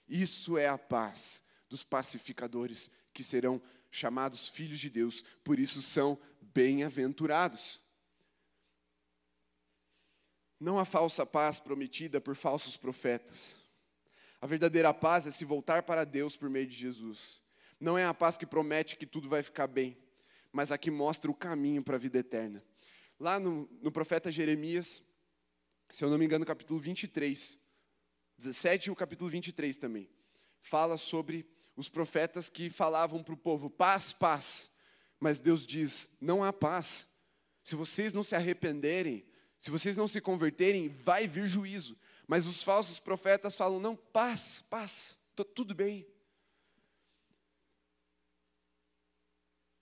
[0.10, 6.18] Isso é a paz dos pacificadores que serão chamados filhos de Deus, por isso são
[6.54, 7.82] bem-aventurados.
[10.60, 13.58] Não a falsa paz prometida por falsos profetas.
[14.40, 17.42] A verdadeira paz é se voltar para Deus por meio de Jesus.
[17.80, 19.98] Não é a paz que promete que tudo vai ficar bem,
[20.52, 22.64] mas a que mostra o caminho para a vida eterna.
[23.20, 25.04] Lá no, no profeta Jeremias,
[25.90, 27.60] se eu não me engano, capítulo 23,
[28.38, 30.10] 17 e o capítulo 23 também,
[30.60, 34.71] fala sobre os profetas que falavam para o povo: paz, paz.
[35.22, 37.08] Mas Deus diz: não há paz.
[37.64, 39.24] Se vocês não se arrependerem,
[39.56, 41.96] se vocês não se converterem, vai vir juízo.
[42.28, 45.20] Mas os falsos profetas falam: não, paz, paz,
[45.54, 46.08] tudo bem.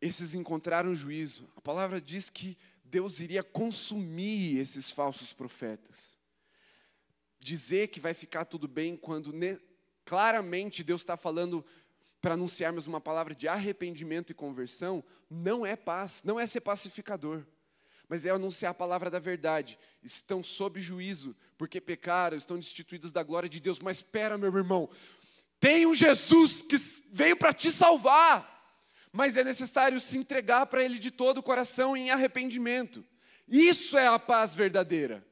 [0.01, 1.49] Esses encontraram juízo.
[1.55, 6.17] A palavra diz que Deus iria consumir esses falsos profetas.
[7.39, 9.33] Dizer que vai ficar tudo bem quando
[10.03, 11.65] claramente Deus está falando
[12.21, 17.45] para anunciarmos uma palavra de arrependimento e conversão, não é paz, não é ser pacificador,
[18.07, 19.77] mas é anunciar a palavra da verdade.
[20.03, 23.79] Estão sob juízo, porque pecaram, estão destituídos da glória de Deus.
[23.79, 24.89] Mas espera, meu irmão,
[25.59, 26.77] tem um Jesus que
[27.11, 28.57] veio para te salvar,
[29.11, 33.05] mas é necessário se entregar para Ele de todo o coração em arrependimento.
[33.47, 35.25] Isso é a paz verdadeira.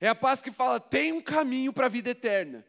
[0.00, 2.64] É a paz que fala: tem um caminho para a vida eterna.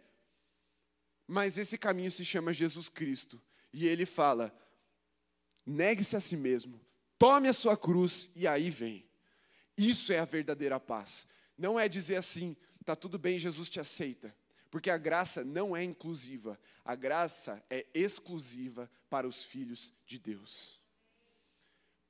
[1.28, 3.42] Mas esse caminho se chama Jesus Cristo.
[3.72, 4.54] E ele fala:
[5.66, 6.80] negue-se a si mesmo,
[7.18, 9.08] tome a sua cruz e aí vem.
[9.78, 11.28] Isso é a verdadeira paz.
[11.58, 14.36] Não é dizer assim, tá tudo bem, Jesus te aceita.
[14.70, 20.80] Porque a graça não é inclusiva, a graça é exclusiva para os filhos de Deus.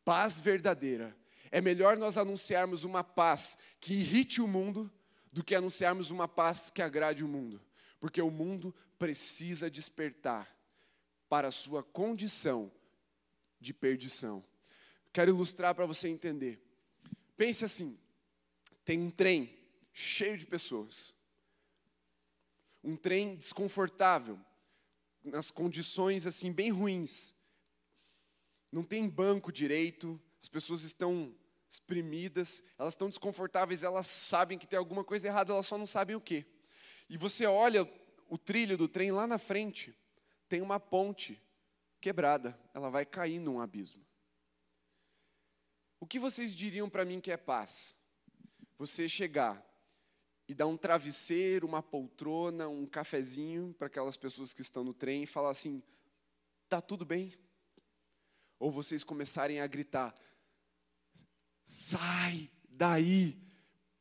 [0.04, 1.16] Paz verdadeira.
[1.52, 4.92] É melhor nós anunciarmos uma paz que irrite o mundo
[5.32, 7.62] do que anunciarmos uma paz que agrade o mundo.
[8.00, 10.59] Porque o mundo precisa despertar
[11.30, 12.72] para a sua condição
[13.60, 14.44] de perdição.
[15.14, 16.60] Quero ilustrar para você entender.
[17.38, 17.98] Pense assim:
[18.84, 19.56] tem um trem
[19.94, 21.16] cheio de pessoas,
[22.84, 24.40] um trem desconfortável,
[25.24, 27.34] nas condições assim bem ruins.
[28.72, 31.34] Não tem banco direito, as pessoas estão
[31.70, 36.16] exprimidas, elas estão desconfortáveis, elas sabem que tem alguma coisa errada, elas só não sabem
[36.16, 36.46] o que.
[37.10, 37.88] E você olha
[38.28, 39.96] o trilho do trem lá na frente,
[40.50, 41.40] tem uma ponte
[42.02, 44.04] quebrada, ela vai cair num abismo.
[46.00, 47.96] O que vocês diriam para mim que é paz?
[48.78, 49.64] Você chegar
[50.48, 55.24] e dar um travesseiro, uma poltrona, um cafezinho para aquelas pessoas que estão no trem
[55.24, 55.84] e falar assim:
[56.68, 57.38] tá tudo bem?
[58.58, 60.16] Ou vocês começarem a gritar:
[61.66, 63.38] sai daí,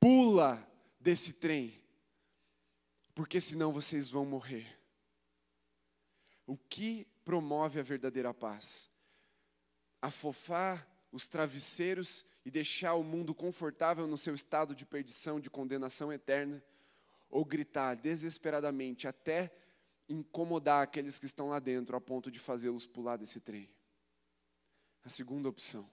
[0.01, 0.65] pula
[0.99, 1.75] desse trem,
[3.15, 4.78] porque senão vocês vão morrer.
[6.49, 8.91] O que promove a verdadeira paz?
[10.01, 16.11] Afofar os travesseiros e deixar o mundo confortável no seu estado de perdição, de condenação
[16.11, 16.65] eterna,
[17.29, 19.53] ou gritar desesperadamente até
[20.09, 23.69] incomodar aqueles que estão lá dentro a ponto de fazê-los pular desse trem.
[25.05, 25.87] A segunda opção.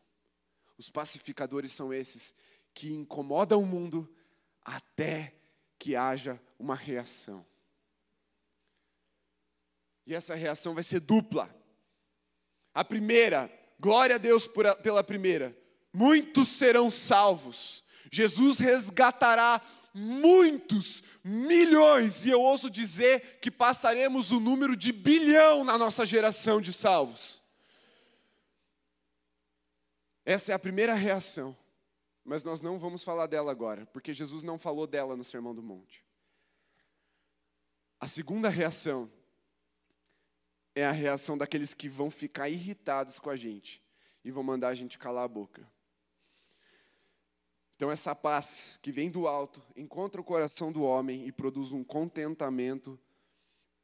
[0.78, 2.34] Os pacificadores são esses
[2.74, 4.10] que incomodam o mundo
[4.64, 5.36] até
[5.78, 7.46] que haja uma reação.
[10.06, 11.54] E essa reação vai ser dupla.
[12.74, 15.58] A primeira, glória a Deus por, pela primeira.
[15.92, 17.84] Muitos serão salvos.
[18.12, 19.62] Jesus resgatará
[19.94, 26.60] muitos, milhões, e eu ouso dizer que passaremos o número de bilhão na nossa geração
[26.60, 27.42] de salvos.
[30.26, 31.56] Essa é a primeira reação,
[32.26, 35.64] mas nós não vamos falar dela agora, porque Jesus não falou dela no Sermão do
[35.64, 36.04] Monte.
[38.02, 39.10] A segunda reação
[40.76, 43.82] é a reação daqueles que vão ficar irritados com a gente
[44.24, 45.66] e vão mandar a gente calar a boca.
[47.76, 51.84] Então, essa paz que vem do alto encontra o coração do homem e produz um
[51.84, 53.00] contentamento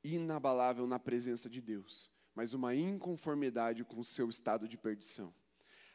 [0.03, 5.33] inabalável na presença de Deus, mas uma inconformidade com o seu estado de perdição.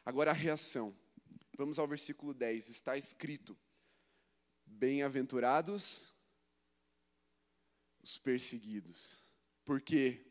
[0.05, 0.95] Agora, a reação.
[1.57, 2.69] Vamos ao versículo 10.
[2.69, 3.57] Está escrito:
[4.65, 6.13] Bem-aventurados
[8.01, 9.21] os perseguidos.
[9.65, 10.26] Por quê?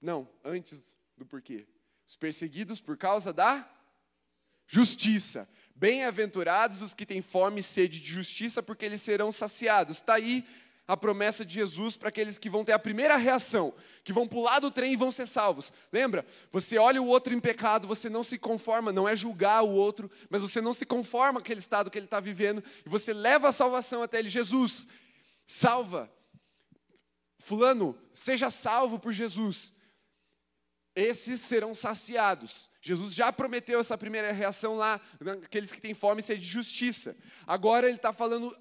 [0.00, 1.66] Não, antes do porquê.
[2.06, 3.68] Os perseguidos por causa da
[4.66, 5.48] justiça.
[5.74, 9.98] Bem-aventurados os que têm fome e sede de justiça, porque eles serão saciados.
[9.98, 10.46] Está aí
[10.86, 14.58] a promessa de Jesus para aqueles que vão ter a primeira reação, que vão pular
[14.58, 15.72] do trem e vão ser salvos.
[15.92, 16.24] Lembra?
[16.50, 20.10] Você olha o outro em pecado, você não se conforma, não é julgar o outro,
[20.30, 23.48] mas você não se conforma com aquele estado que ele está vivendo, e você leva
[23.48, 24.30] a salvação até ele.
[24.30, 24.88] Jesus,
[25.46, 26.10] salva.
[27.38, 29.72] Fulano, seja salvo por Jesus
[30.98, 32.70] esses serão saciados.
[32.80, 35.00] Jesus já prometeu essa primeira reação lá,
[35.44, 37.16] aqueles que têm fome e sede de justiça.
[37.46, 38.56] Agora ele está falando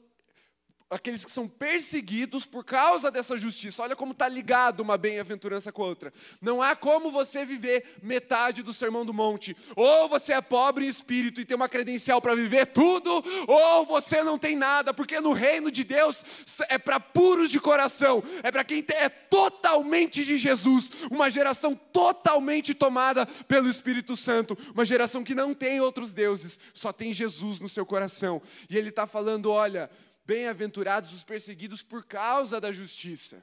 [0.90, 3.84] aqueles que são perseguidos por causa dessa justiça.
[3.84, 6.14] Olha como está ligado uma bem-aventurança com a outra.
[6.42, 9.56] Não há como você viver metade do sermão do monte.
[9.76, 14.24] Ou você é pobre em espírito e tem uma credencial para viver tudo, ou você
[14.24, 16.24] não tem nada, porque no reino de Deus
[16.70, 22.74] é para puros de coração, é para quem é totalmente de Jesus, uma geração totalmente
[22.74, 27.68] tomada pelo Espírito Santo, uma geração que não tem outros deuses, só tem Jesus no
[27.68, 28.42] seu coração.
[28.70, 29.90] E ele está falando: olha
[30.28, 33.42] Bem-aventurados os perseguidos por causa da justiça.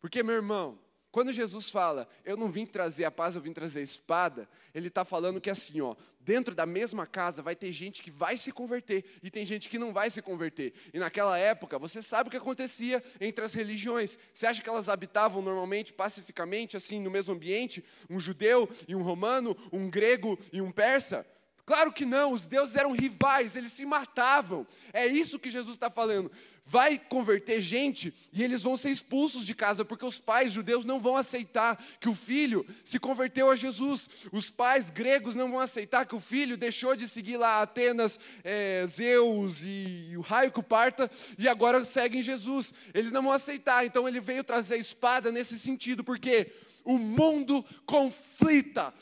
[0.00, 0.76] Porque, meu irmão,
[1.12, 4.88] quando Jesus fala, eu não vim trazer a paz, eu vim trazer a espada, ele
[4.88, 8.50] está falando que assim, ó, dentro da mesma casa vai ter gente que vai se
[8.50, 10.74] converter e tem gente que não vai se converter.
[10.92, 14.18] E naquela época, você sabe o que acontecia entre as religiões.
[14.32, 17.84] Você acha que elas habitavam normalmente, pacificamente, assim, no mesmo ambiente?
[18.10, 21.24] Um judeu e um romano, um grego e um persa?
[21.68, 24.66] Claro que não, os deuses eram rivais, eles se matavam.
[24.90, 26.32] É isso que Jesus está falando.
[26.64, 30.98] Vai converter gente e eles vão ser expulsos de casa, porque os pais judeus não
[30.98, 34.08] vão aceitar que o filho se converteu a Jesus.
[34.32, 38.86] Os pais gregos não vão aceitar que o filho deixou de seguir lá Atenas, é,
[38.86, 42.72] Zeus e o raio que parta e agora seguem Jesus.
[42.94, 46.50] Eles não vão aceitar, então ele veio trazer a espada nesse sentido, porque
[46.82, 48.94] o mundo conflita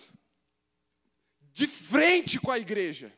[1.57, 3.11] de frente com a igreja.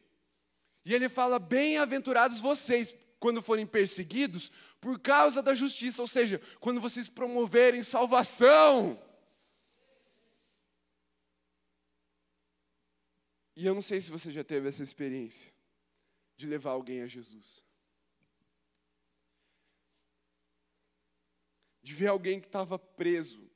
[0.84, 6.80] E ele fala: Bem-aventurados vocês quando forem perseguidos por causa da justiça, ou seja, quando
[6.80, 8.96] vocês promoverem salvação.
[13.56, 15.52] E eu não sei se você já teve essa experiência
[16.36, 17.64] de levar alguém a Jesus.
[21.82, 23.50] De ver alguém que estava preso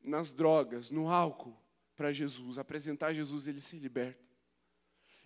[0.00, 1.59] nas drogas, no álcool,
[2.00, 4.24] para Jesus, apresentar Jesus ele se liberta.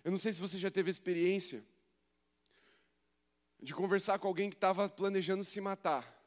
[0.03, 1.63] Eu não sei se você já teve experiência
[3.61, 6.21] de conversar com alguém que estava planejando se matar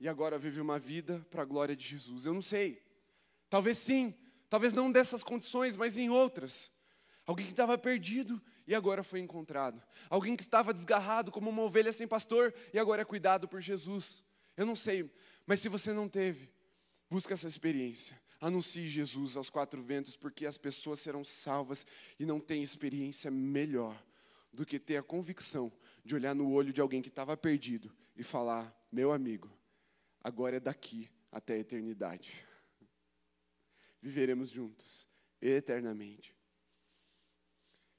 [0.00, 2.24] e agora vive uma vida para a glória de Jesus.
[2.24, 2.82] Eu não sei.
[3.48, 4.12] Talvez sim,
[4.50, 6.72] talvez não dessas condições, mas em outras.
[7.24, 9.80] Alguém que estava perdido e agora foi encontrado.
[10.10, 14.24] Alguém que estava desgarrado como uma ovelha sem pastor e agora é cuidado por Jesus.
[14.56, 15.08] Eu não sei,
[15.46, 16.50] mas se você não teve,
[17.08, 18.23] busca essa experiência.
[18.40, 21.86] Anuncie Jesus aos quatro ventos, porque as pessoas serão salvas
[22.18, 24.02] e não tem experiência melhor
[24.52, 25.72] do que ter a convicção
[26.04, 29.50] de olhar no olho de alguém que estava perdido e falar: Meu amigo,
[30.22, 32.44] agora é daqui até a eternidade.
[34.00, 35.08] Viveremos juntos,
[35.40, 36.36] eternamente.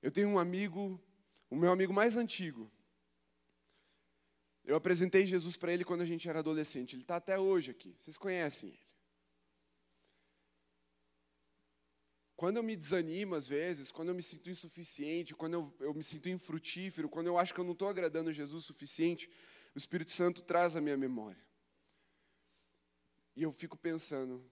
[0.01, 1.01] Eu tenho um amigo,
[1.49, 2.71] o meu amigo mais antigo.
[4.63, 6.95] Eu apresentei Jesus para ele quando a gente era adolescente.
[6.95, 7.95] Ele está até hoje aqui.
[7.99, 8.84] Vocês conhecem ele.
[12.35, 16.03] Quando eu me desanimo, às vezes, quando eu me sinto insuficiente, quando eu, eu me
[16.03, 19.29] sinto infrutífero, quando eu acho que eu não estou agradando Jesus o suficiente,
[19.73, 21.41] o Espírito Santo traz a minha memória.
[23.35, 24.43] E eu fico pensando,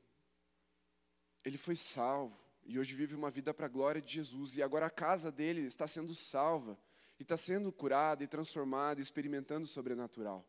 [1.43, 4.85] ele foi salvo, e hoje vive uma vida para a glória de Jesus, e agora
[4.85, 6.79] a casa dele está sendo salva,
[7.19, 10.47] e está sendo curada e transformada, experimentando o sobrenatural.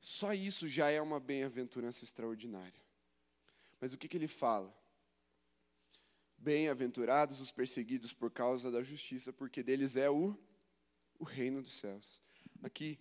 [0.00, 2.80] Só isso já é uma bem-aventurança extraordinária.
[3.80, 4.72] Mas o que, que ele fala?
[6.44, 10.36] Bem-aventurados os perseguidos por causa da justiça, porque deles é o,
[11.18, 12.20] o reino dos céus.
[12.62, 12.98] Aqui,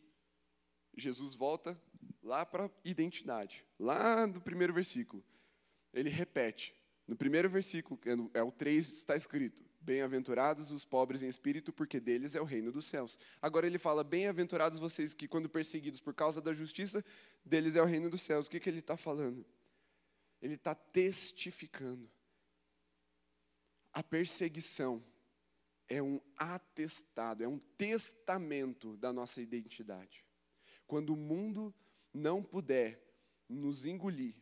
[0.95, 1.77] Jesus volta
[2.23, 5.21] lá para a identidade, lá no primeiro versículo.
[5.93, 6.73] Ele repete.
[7.05, 11.99] No primeiro versículo, que é o 3, está escrito: Bem-aventurados os pobres em espírito, porque
[11.99, 13.19] deles é o reino dos céus.
[13.41, 17.03] Agora ele fala: Bem-aventurados vocês que, quando perseguidos por causa da justiça,
[17.43, 18.47] deles é o reino dos céus.
[18.47, 19.45] O que, que ele está falando?
[20.41, 22.09] Ele está testificando
[23.93, 25.03] a perseguição
[25.87, 30.25] é um atestado, é um testamento da nossa identidade.
[30.87, 31.73] Quando o mundo
[32.13, 33.01] não puder
[33.47, 34.35] nos engolir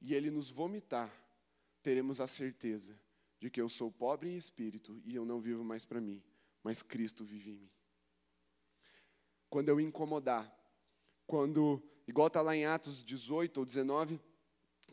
[0.00, 1.12] e ele nos vomitar,
[1.82, 2.98] teremos a certeza
[3.40, 6.22] de que eu sou pobre em espírito e eu não vivo mais para mim,
[6.62, 7.70] mas Cristo vive em mim.
[9.48, 10.52] Quando eu incomodar,
[11.26, 14.20] quando, igual está lá em Atos 18 ou 19,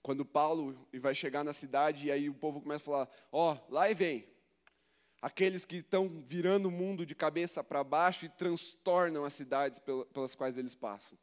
[0.06, 3.74] quando Paulo vai chegar na cidade e aí o povo começa a falar: Ó, oh,
[3.74, 4.30] lá e vem.
[5.20, 9.80] Aqueles que estão virando o mundo de cabeça para baixo e transtornam as cidades
[10.14, 11.18] pelas quais eles passam.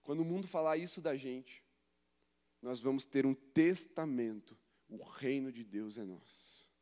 [0.00, 1.62] Quando o mundo falar isso da gente,
[2.62, 4.56] nós vamos ter um testamento:
[4.88, 6.72] o reino de Deus é nosso.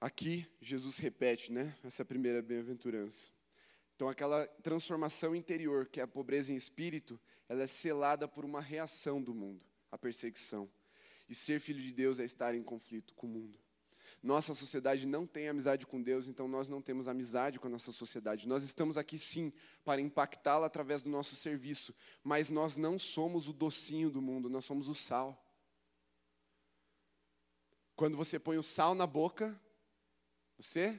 [0.00, 1.76] Aqui, Jesus repete, né?
[1.84, 3.30] Essa primeira bem-aventurança.
[3.98, 8.60] Então, aquela transformação interior, que é a pobreza em espírito, ela é selada por uma
[8.60, 10.70] reação do mundo, a perseguição.
[11.28, 13.58] E ser filho de Deus é estar em conflito com o mundo.
[14.22, 17.90] Nossa sociedade não tem amizade com Deus, então nós não temos amizade com a nossa
[17.90, 18.46] sociedade.
[18.46, 19.52] Nós estamos aqui sim
[19.84, 21.92] para impactá-la através do nosso serviço,
[22.22, 25.44] mas nós não somos o docinho do mundo, nós somos o sal.
[27.96, 29.60] Quando você põe o sal na boca,
[30.56, 30.96] você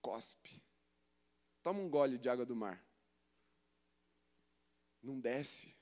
[0.00, 0.61] cospe.
[1.62, 2.84] Toma um gole de água do mar.
[5.00, 5.74] Não desce.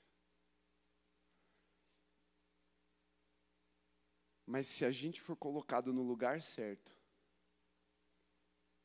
[4.45, 6.95] Mas se a gente for colocado no lugar certo,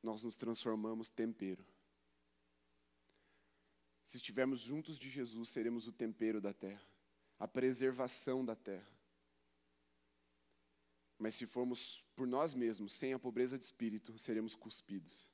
[0.03, 1.67] nós nos transformamos tempero.
[4.05, 6.87] Se estivermos juntos de Jesus, seremos o tempero da terra,
[7.39, 8.89] a preservação da terra.
[11.19, 15.31] Mas se formos por nós mesmos, sem a pobreza de espírito, seremos cuspidos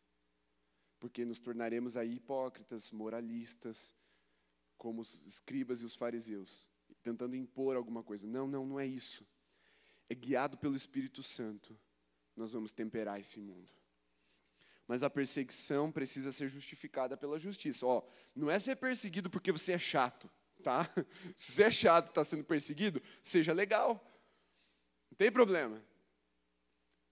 [1.03, 3.93] porque nos tornaremos aí hipócritas, moralistas,
[4.79, 6.71] como os escribas e os fariseus,
[7.03, 8.25] tentando impor alguma coisa.
[8.25, 9.27] Não, não, não é isso.
[10.09, 11.77] é guiado pelo Espírito Santo,
[12.37, 13.73] nós vamos temperar esse mundo.
[14.87, 17.85] Mas a perseguição precisa ser justificada pela justiça.
[17.85, 20.31] Ó, não é ser perseguido porque você é chato,
[20.63, 20.89] tá?
[21.35, 24.07] Se você é chato e está sendo perseguido, seja legal.
[25.11, 25.85] Não tem problema.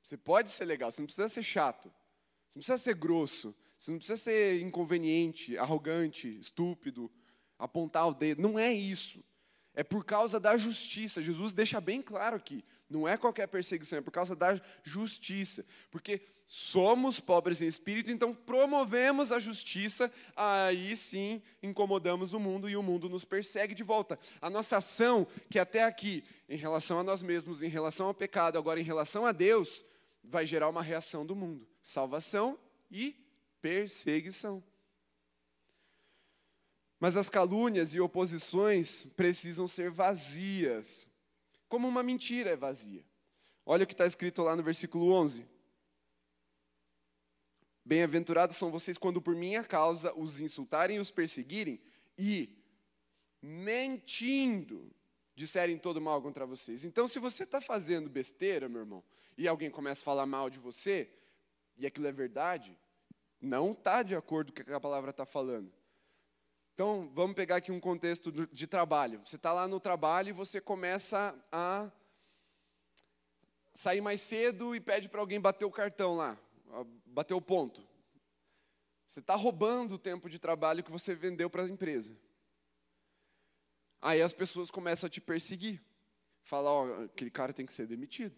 [0.01, 1.88] Você pode ser legal, você não precisa ser chato.
[1.88, 3.53] Você não precisa ser grosso.
[3.81, 7.11] Você não precisa ser inconveniente, arrogante, estúpido,
[7.59, 8.43] apontar o dedo.
[8.43, 9.24] Não é isso.
[9.72, 11.22] É por causa da justiça.
[11.22, 12.62] Jesus deixa bem claro aqui.
[12.91, 15.64] Não é qualquer perseguição, é por causa da justiça.
[15.91, 22.76] Porque somos pobres em espírito, então promovemos a justiça, aí sim incomodamos o mundo e
[22.76, 24.18] o mundo nos persegue de volta.
[24.43, 28.59] A nossa ação, que até aqui, em relação a nós mesmos, em relação ao pecado,
[28.59, 29.83] agora em relação a Deus,
[30.22, 32.59] vai gerar uma reação do mundo: salvação
[32.91, 33.16] e
[33.61, 34.62] perseguição.
[36.98, 41.08] Mas as calúnias e oposições precisam ser vazias,
[41.68, 43.04] como uma mentira é vazia.
[43.64, 45.46] Olha o que está escrito lá no versículo 11.
[47.84, 51.80] Bem-aventurados são vocês quando por minha causa os insultarem e os perseguirem
[52.18, 52.54] e,
[53.40, 54.92] mentindo,
[55.34, 56.84] disserem todo mal contra vocês.
[56.84, 59.02] Então, se você está fazendo besteira, meu irmão,
[59.38, 61.11] e alguém começa a falar mal de você,
[61.78, 62.76] e aquilo é verdade,
[63.41, 65.72] não está de acordo com o que a palavra está falando.
[66.74, 69.20] Então, vamos pegar aqui um contexto de trabalho.
[69.24, 71.91] Você está lá no trabalho e você começa a
[73.72, 76.38] sair mais cedo e pede para alguém bater o cartão lá,
[77.07, 77.86] bater o ponto.
[79.07, 82.16] Você está roubando o tempo de trabalho que você vendeu para a empresa.
[84.01, 85.82] Aí as pessoas começam a te perseguir.
[86.43, 88.34] Fala, ó, aquele cara tem que ser demitido.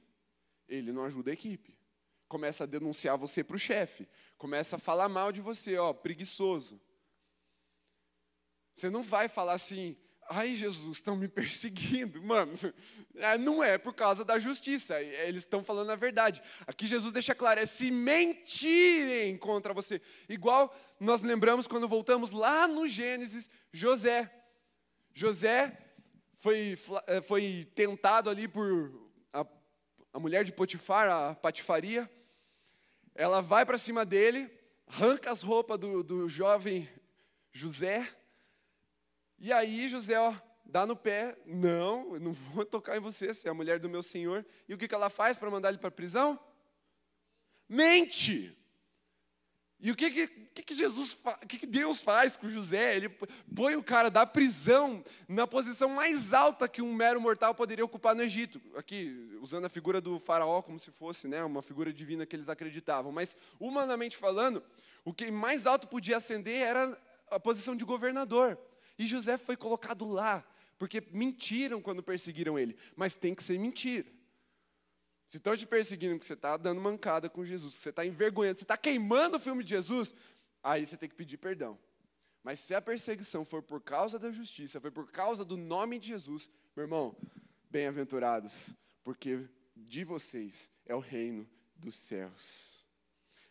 [0.68, 1.76] Ele não ajuda a equipe.
[2.32, 4.08] Começa a denunciar você para o chefe.
[4.38, 6.80] Começa a falar mal de você, ó, preguiçoso.
[8.74, 9.98] Você não vai falar assim,
[10.30, 12.22] ai Jesus, estão me perseguindo.
[12.24, 12.54] Mano,
[13.16, 16.42] é, não é por causa da justiça, é, eles estão falando a verdade.
[16.66, 20.00] Aqui Jesus deixa claro, é se mentirem contra você.
[20.26, 24.32] Igual nós lembramos quando voltamos lá no Gênesis, José.
[25.12, 25.76] José
[26.36, 26.78] foi,
[27.08, 28.90] é, foi tentado ali por
[29.34, 29.46] a,
[30.14, 32.10] a mulher de Potifar, a patifaria.
[33.14, 34.50] Ela vai para cima dele,
[34.86, 36.88] arranca as roupas do, do jovem
[37.52, 38.08] José,
[39.38, 40.32] e aí José, ó,
[40.64, 43.88] dá no pé, não, eu não vou tocar em você, você é a mulher do
[43.88, 44.46] meu senhor.
[44.68, 46.38] E o que, que ela faz para mandar ele para a prisão?
[47.68, 48.56] Mente!
[49.84, 52.94] E o que, que, que Jesus, o que, que Deus faz com José?
[52.94, 53.08] Ele
[53.52, 58.14] põe o cara da prisão na posição mais alta que um mero mortal poderia ocupar
[58.14, 58.62] no Egito.
[58.76, 62.48] Aqui, usando a figura do faraó como se fosse né, uma figura divina que eles
[62.48, 63.10] acreditavam.
[63.10, 64.62] Mas, humanamente falando,
[65.04, 66.96] o que mais alto podia ascender era
[67.28, 68.56] a posição de governador.
[68.96, 70.44] E José foi colocado lá,
[70.78, 72.76] porque mentiram quando perseguiram ele.
[72.94, 74.06] Mas tem que ser mentira.
[75.32, 78.64] Se estão te perseguindo porque você está dando mancada com Jesus, você está envergonhando, você
[78.64, 80.14] está queimando o filme de Jesus,
[80.62, 81.78] aí você tem que pedir perdão.
[82.44, 86.08] Mas se a perseguição for por causa da justiça, foi por causa do nome de
[86.08, 87.16] Jesus, meu irmão,
[87.70, 92.86] bem-aventurados, porque de vocês é o reino dos céus.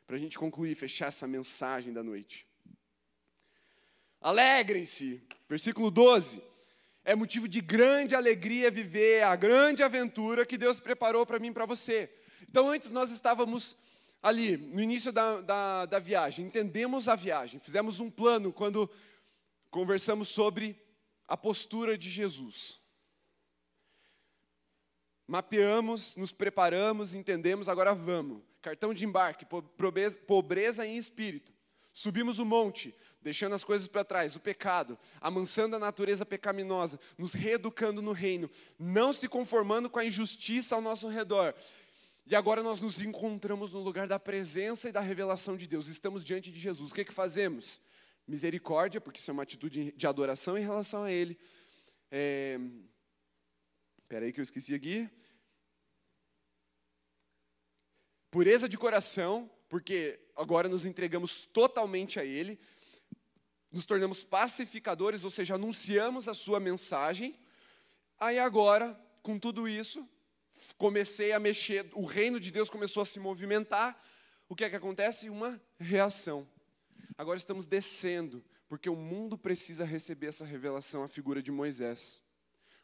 [0.06, 2.46] Para a gente concluir, fechar essa mensagem da noite.
[4.22, 5.20] Alegrem-se.
[5.50, 6.44] Versículo 12.
[7.04, 11.54] É motivo de grande alegria viver a grande aventura que Deus preparou para mim e
[11.54, 12.14] para você.
[12.48, 13.76] Então, antes nós estávamos
[14.22, 18.90] ali, no início da, da, da viagem, entendemos a viagem, fizemos um plano quando
[19.72, 20.80] conversamos sobre
[21.28, 22.80] a postura de Jesus.
[25.26, 28.44] Mapeamos, nos preparamos, entendemos, agora vamos.
[28.62, 31.52] Cartão de embarque, pobreza, pobreza em espírito.
[31.94, 37.34] Subimos o monte, deixando as coisas para trás, o pecado, amansando a natureza pecaminosa, nos
[37.34, 41.54] reeducando no reino, não se conformando com a injustiça ao nosso redor.
[42.26, 46.24] E agora nós nos encontramos no lugar da presença e da revelação de Deus, estamos
[46.24, 46.92] diante de Jesus.
[46.92, 47.82] O que, que fazemos?
[48.26, 51.38] Misericórdia, porque isso é uma atitude de adoração em relação a Ele.
[52.10, 52.58] É...
[54.10, 55.10] Aí que eu esqueci aqui.
[58.30, 62.60] Pureza de coração, porque agora nos entregamos totalmente a Ele,
[63.72, 67.40] nos tornamos pacificadores, ou seja, anunciamos a Sua mensagem.
[68.20, 70.08] Aí agora, com tudo isso,
[70.78, 74.00] comecei a mexer, o reino de Deus começou a se movimentar.
[74.50, 75.30] O que é que acontece?
[75.30, 76.48] Uma reação.
[77.18, 82.24] Agora estamos descendo, porque o mundo precisa receber essa revelação, a figura de Moisés.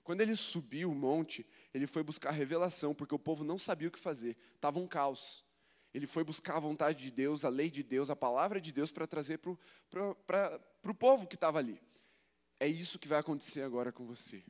[0.04, 3.92] Quando ele subiu o monte, ele foi buscar revelação, porque o povo não sabia o
[3.92, 5.44] que fazer, estava um caos.
[5.94, 8.92] Ele foi buscar a vontade de Deus, a lei de Deus, a palavra de Deus
[8.92, 11.82] para trazer para o povo que estava ali.
[12.60, 14.44] É isso que vai acontecer agora com você.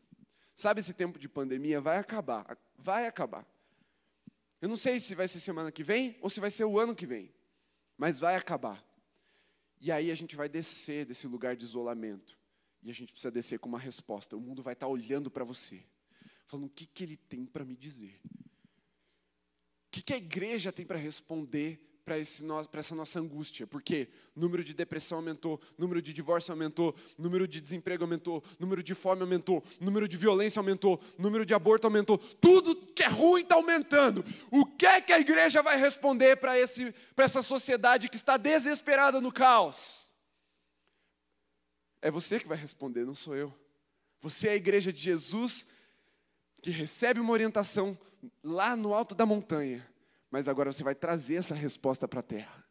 [0.56, 1.80] Sabe esse tempo de pandemia?
[1.80, 2.58] Vai acabar.
[2.78, 3.46] Vai acabar.
[4.60, 6.96] Eu não sei se vai ser semana que vem ou se vai ser o ano
[6.96, 7.32] que vem,
[7.96, 8.84] mas vai acabar.
[9.80, 12.38] E aí a gente vai descer desse lugar de isolamento.
[12.82, 14.36] E a gente precisa descer com uma resposta.
[14.36, 15.84] O mundo vai estar olhando para você,
[16.48, 18.20] falando: o que, que ele tem para me dizer?
[19.98, 22.18] Que, que a igreja tem para responder para
[22.80, 28.04] essa nossa angústia, porque número de depressão aumentou, número de divórcio aumentou, número de desemprego
[28.04, 33.04] aumentou, número de fome aumentou, número de violência aumentou, número de aborto aumentou, tudo que
[33.04, 34.24] é ruim está aumentando.
[34.50, 39.32] O que é que a igreja vai responder para essa sociedade que está desesperada no
[39.32, 40.14] caos?
[42.02, 43.54] É você que vai responder, não sou eu.
[44.22, 45.68] Você é a igreja de Jesus
[46.62, 47.98] que recebe uma orientação
[48.44, 49.88] lá no alto da montanha
[50.30, 52.66] mas agora você vai trazer essa resposta para a terra.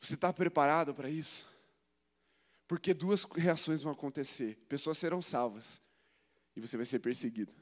[0.00, 1.46] Você está preparado para isso?
[2.66, 5.82] Porque duas reações vão acontecer: pessoas serão salvas
[6.54, 7.52] e você vai ser perseguido.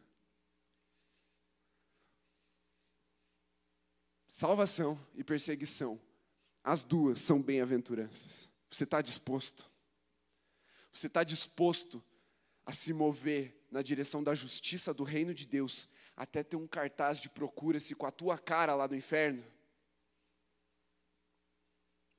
[4.29, 5.99] Salvação e perseguição,
[6.63, 8.51] as duas são bem-aventuranças.
[8.71, 9.71] Você está disposto?
[10.93, 12.05] Você está disposto
[12.67, 17.21] a se mover na direção da justiça do reino de Deus até ter um cartaz
[17.21, 19.43] de procura-se com a tua cara lá no inferno?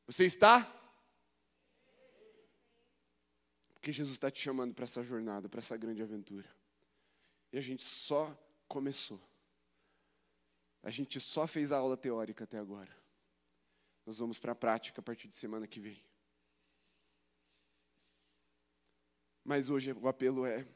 [0.08, 0.74] Você está?
[3.74, 6.50] Porque Jesus está te chamando para essa jornada, para essa grande aventura.
[7.52, 8.34] E a gente só
[8.68, 9.22] começou.
[10.82, 12.96] A gente só fez a aula teórica até agora.
[14.06, 16.02] Nós vamos para a prática a partir de semana que vem.
[19.48, 20.68] Mas hoje o apelo é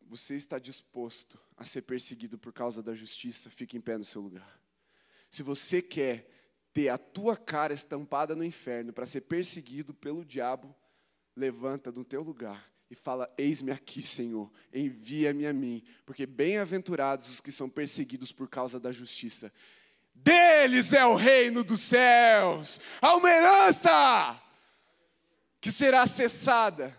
[0.00, 4.22] você está disposto a ser perseguido por causa da justiça, fique em pé no seu
[4.22, 4.58] lugar.
[5.28, 6.26] Se você quer
[6.72, 10.74] ter a tua cara estampada no inferno para ser perseguido pelo diabo,
[11.36, 17.42] levanta do teu lugar e fala: Eis-me aqui, Senhor, envia-me a mim, porque bem-aventurados os
[17.42, 19.52] que são perseguidos por causa da justiça.
[20.14, 24.42] Deles é o reino dos céus, a uma herança
[25.60, 26.96] que será acessada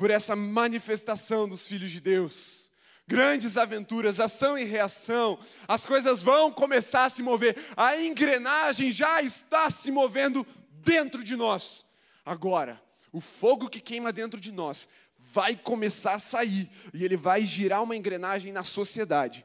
[0.00, 2.72] por essa manifestação dos filhos de Deus.
[3.06, 5.38] Grandes aventuras, ação e reação,
[5.68, 10.46] as coisas vão começar a se mover, a engrenagem já está se movendo
[10.82, 11.84] dentro de nós.
[12.24, 12.82] Agora,
[13.12, 14.88] o fogo que queima dentro de nós
[15.34, 19.44] vai começar a sair e ele vai girar uma engrenagem na sociedade.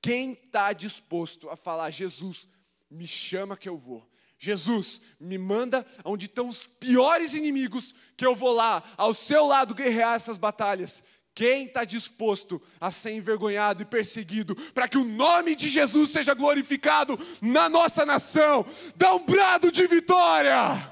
[0.00, 2.48] Quem está disposto a falar, Jesus,
[2.90, 4.09] me chama que eu vou.
[4.42, 9.74] Jesus, me manda onde estão os piores inimigos, que eu vou lá, ao seu lado,
[9.74, 11.04] guerrear essas batalhas.
[11.34, 16.32] Quem está disposto a ser envergonhado e perseguido para que o nome de Jesus seja
[16.32, 18.64] glorificado na nossa nação?
[18.96, 20.90] Dá um brado de vitória!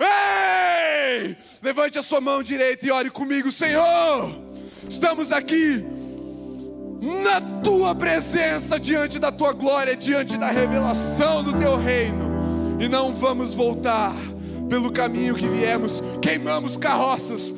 [0.00, 1.36] Ei!
[1.62, 4.42] Levante a sua mão direita e ore comigo, Senhor.
[4.90, 5.84] Estamos aqui
[7.22, 12.25] na tua presença, diante da tua glória, diante da revelação do teu reino
[12.78, 14.14] e não vamos voltar
[14.68, 16.02] pelo caminho que viemos.
[16.20, 17.54] Queimamos carroças,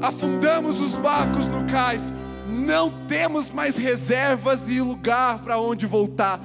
[0.00, 2.12] afundamos os barcos no cais,
[2.48, 6.40] não temos mais reservas e lugar para onde voltar.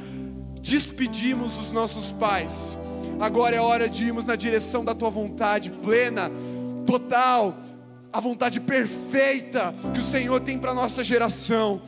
[0.62, 2.78] Despedimos os nossos pais.
[3.20, 6.32] Agora é hora de irmos na direção da tua vontade plena,
[6.86, 7.58] total,
[8.12, 11.82] a vontade perfeita que o Senhor tem para nossa geração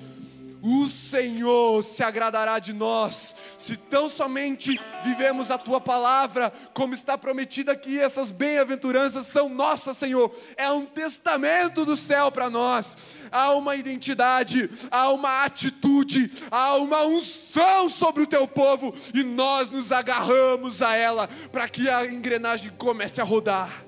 [0.61, 7.17] o Senhor se agradará de nós, se tão somente vivemos a tua palavra, como está
[7.17, 12.97] prometida aqui, essas bem-aventuranças são nossas, Senhor, é um testamento do céu para nós.
[13.31, 19.69] Há uma identidade, há uma atitude, há uma unção sobre o teu povo e nós
[19.69, 23.83] nos agarramos a ela para que a engrenagem comece a rodar,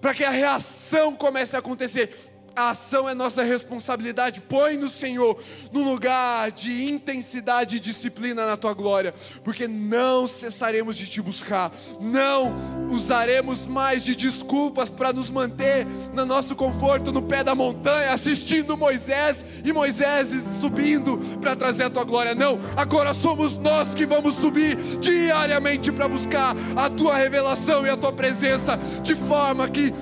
[0.00, 2.29] para que a reação comece a acontecer
[2.60, 4.40] a ação é nossa responsabilidade.
[4.40, 5.40] Põe no Senhor
[5.72, 11.72] no lugar de intensidade e disciplina na tua glória, porque não cessaremos de te buscar.
[12.00, 12.54] Não
[12.90, 18.76] usaremos mais de desculpas para nos manter no nosso conforto no pé da montanha, assistindo
[18.76, 20.28] Moisés e Moisés
[20.60, 22.34] subindo para trazer a tua glória.
[22.34, 27.96] Não, agora somos nós que vamos subir diariamente para buscar a tua revelação e a
[27.96, 29.94] tua presença, de forma que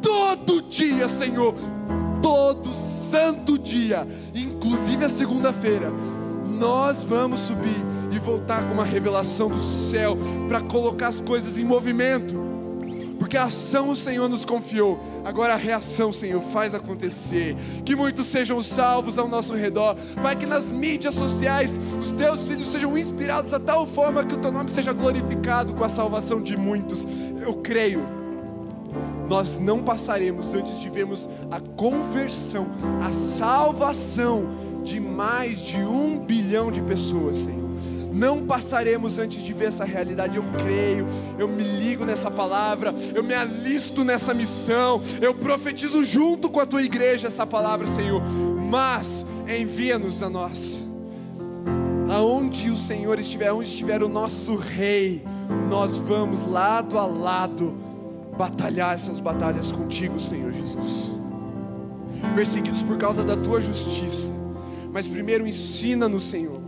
[0.00, 1.54] todo dia, Senhor,
[2.54, 2.74] todo
[3.10, 5.92] santo dia, inclusive a segunda-feira,
[6.44, 7.76] nós vamos subir
[8.10, 10.16] e voltar com uma revelação do céu
[10.48, 12.44] para colocar as coisas em movimento.
[13.18, 17.56] Porque a ação o Senhor nos confiou, agora a reação, Senhor, faz acontecer.
[17.84, 22.68] Que muitos sejam salvos ao nosso redor, Pai, que nas mídias sociais os teus filhos
[22.68, 26.56] sejam inspirados a tal forma que o teu nome seja glorificado com a salvação de
[26.56, 27.06] muitos.
[27.40, 28.06] Eu creio
[29.28, 32.66] nós não passaremos antes de vermos a conversão,
[33.02, 37.64] a salvação de mais de um bilhão de pessoas, Senhor.
[38.12, 40.36] Não passaremos antes de ver essa realidade.
[40.36, 41.04] Eu creio,
[41.36, 46.66] eu me ligo nessa palavra, eu me alisto nessa missão, eu profetizo junto com a
[46.66, 48.22] tua igreja essa palavra, Senhor.
[48.70, 50.84] Mas envia-nos a nós.
[52.08, 55.24] Aonde o Senhor estiver, onde estiver o nosso rei,
[55.68, 57.83] nós vamos lado a lado
[58.36, 61.14] batalhar essas batalhas contigo, Senhor Jesus.
[62.34, 64.32] Perseguidos por causa da tua justiça,
[64.92, 66.60] mas primeiro ensina-nos, Senhor,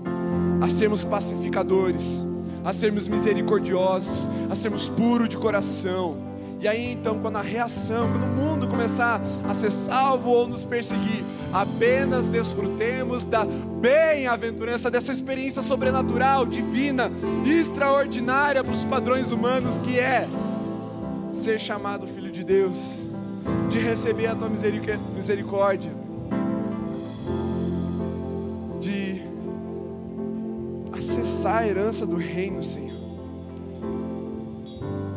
[0.60, 2.26] a sermos pacificadores,
[2.64, 6.24] a sermos misericordiosos, a sermos puros de coração.
[6.58, 10.64] E aí então, quando a reação, quando o mundo começar a ser salvo ou nos
[10.64, 17.10] perseguir, apenas desfrutemos da bem-aventurança, dessa experiência sobrenatural, divina,
[17.44, 20.26] extraordinária para os padrões humanos que é
[21.36, 23.06] ser chamado filho de Deus,
[23.68, 25.92] de receber a tua misericórdia,
[28.80, 29.22] de
[30.96, 32.96] acessar a herança do reino, Senhor.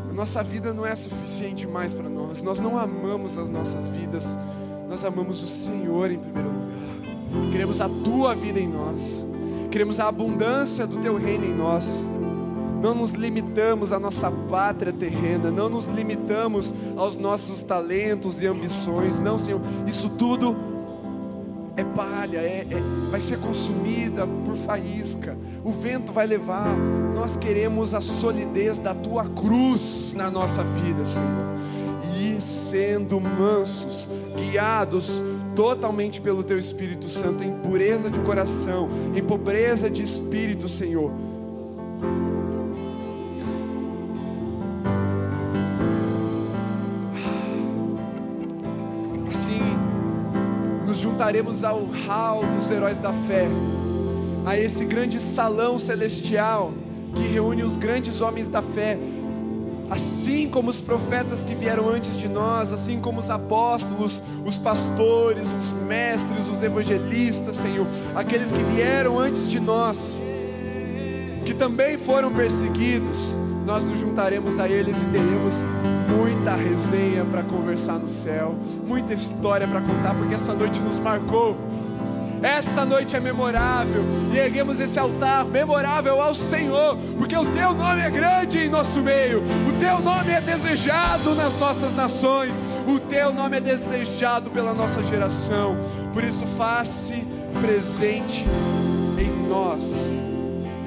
[0.09, 4.37] A nossa vida não é suficiente mais para nós, nós não amamos as nossas vidas,
[4.89, 7.51] nós amamos o Senhor em primeiro lugar.
[7.51, 9.25] Queremos a tua vida em nós,
[9.71, 12.09] queremos a abundância do teu reino em nós
[12.81, 19.19] não nos limitamos à nossa pátria terrena, não nos limitamos aos nossos talentos e ambições,
[19.19, 20.55] não, Senhor, isso tudo
[21.75, 26.75] é palha, é, é, vai ser consumida por faísca, o vento vai levar.
[27.15, 31.57] Nós queremos a solidez da tua cruz na nossa vida, Senhor,
[32.17, 35.23] e sendo mansos, guiados
[35.55, 41.28] totalmente pelo teu Espírito Santo, em pureza de coração, em pobreza de espírito, Senhor
[51.29, 53.47] juntaremos ao hall dos heróis da fé,
[54.47, 56.73] a esse grande salão celestial
[57.13, 58.97] que reúne os grandes homens da fé,
[59.91, 65.47] assim como os profetas que vieram antes de nós, assim como os apóstolos, os pastores,
[65.53, 70.25] os mestres, os evangelistas, Senhor, aqueles que vieram antes de nós,
[71.45, 73.37] que também foram perseguidos,
[73.69, 75.53] nós nos juntaremos a eles e teremos
[76.17, 81.55] muita resenha para conversar no céu, muita história para contar, porque essa noite nos marcou.
[82.41, 84.03] Essa noite é memorável
[84.33, 89.01] e erguemos esse altar memorável ao Senhor, porque o teu nome é grande em nosso
[89.01, 92.55] meio, o teu nome é desejado nas nossas nações,
[92.87, 95.77] o teu nome é desejado pela nossa geração.
[96.11, 97.13] Por isso, faça
[97.61, 98.47] presente
[99.19, 99.93] em nós,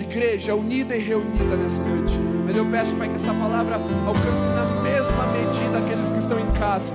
[0.01, 2.41] igreja unida e reunida nessa noite.
[2.55, 3.76] Eu peço, Pai, que essa palavra
[4.07, 6.94] alcance na mesma medida aqueles que estão em casa,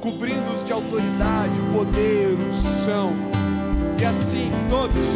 [0.00, 3.12] cobrindo-os de autoridade, poder, unção.
[4.00, 5.06] E assim, todos,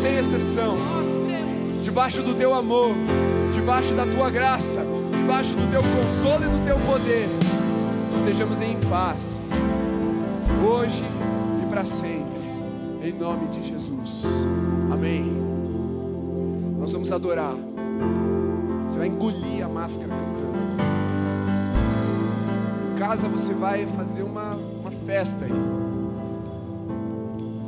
[0.00, 0.78] sem exceção,
[1.84, 2.94] debaixo do teu amor,
[3.52, 4.80] debaixo da tua graça,
[5.16, 7.28] debaixo do teu consolo e do teu poder,
[8.18, 9.50] estejamos em paz,
[10.66, 11.04] hoje
[11.62, 12.40] e para sempre,
[13.02, 14.24] em nome de Jesus.
[14.90, 15.30] Amém.
[16.78, 17.69] Nós vamos adorar.
[18.90, 20.58] Você vai engolir a máscara cantando.
[22.92, 25.52] Em casa você vai fazer uma, uma festa aí.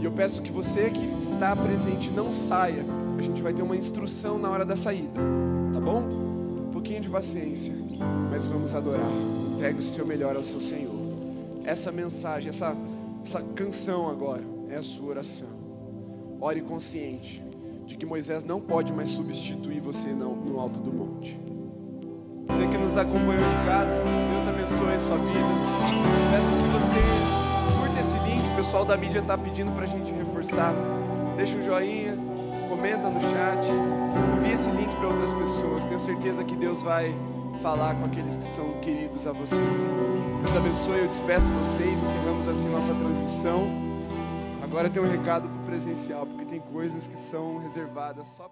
[0.01, 2.85] E eu peço que você que está presente não saia.
[3.17, 5.21] A gente vai ter uma instrução na hora da saída.
[5.73, 6.01] Tá bom?
[6.01, 7.73] Um pouquinho de paciência.
[8.29, 9.07] Mas vamos adorar.
[9.55, 10.93] Entregue o seu melhor ao seu Senhor.
[11.65, 12.77] Essa mensagem, essa,
[13.25, 15.49] essa canção agora é a sua oração.
[16.41, 17.41] Ore consciente
[17.93, 21.39] de que Moisés não pode mais substituir você no alto do monte.
[22.49, 25.53] Você que nos acompanhou de casa, Deus abençoe a sua vida.
[26.31, 26.99] Peço que você
[27.79, 30.75] curta esse link, o pessoal da mídia está pedindo para a gente reforçar.
[31.37, 32.17] Deixa um joinha,
[32.71, 33.69] comenta no chat,
[34.39, 35.85] envie esse link para outras pessoas.
[35.85, 37.15] Tenho certeza que Deus vai
[37.61, 39.95] falar com aqueles que são queridos a vocês.
[40.43, 43.69] Deus abençoe, eu despeço vocês, encerramos assim nossa transmissão.
[44.63, 48.47] Agora tem um recado presencial, porque tem coisas que são reservadas só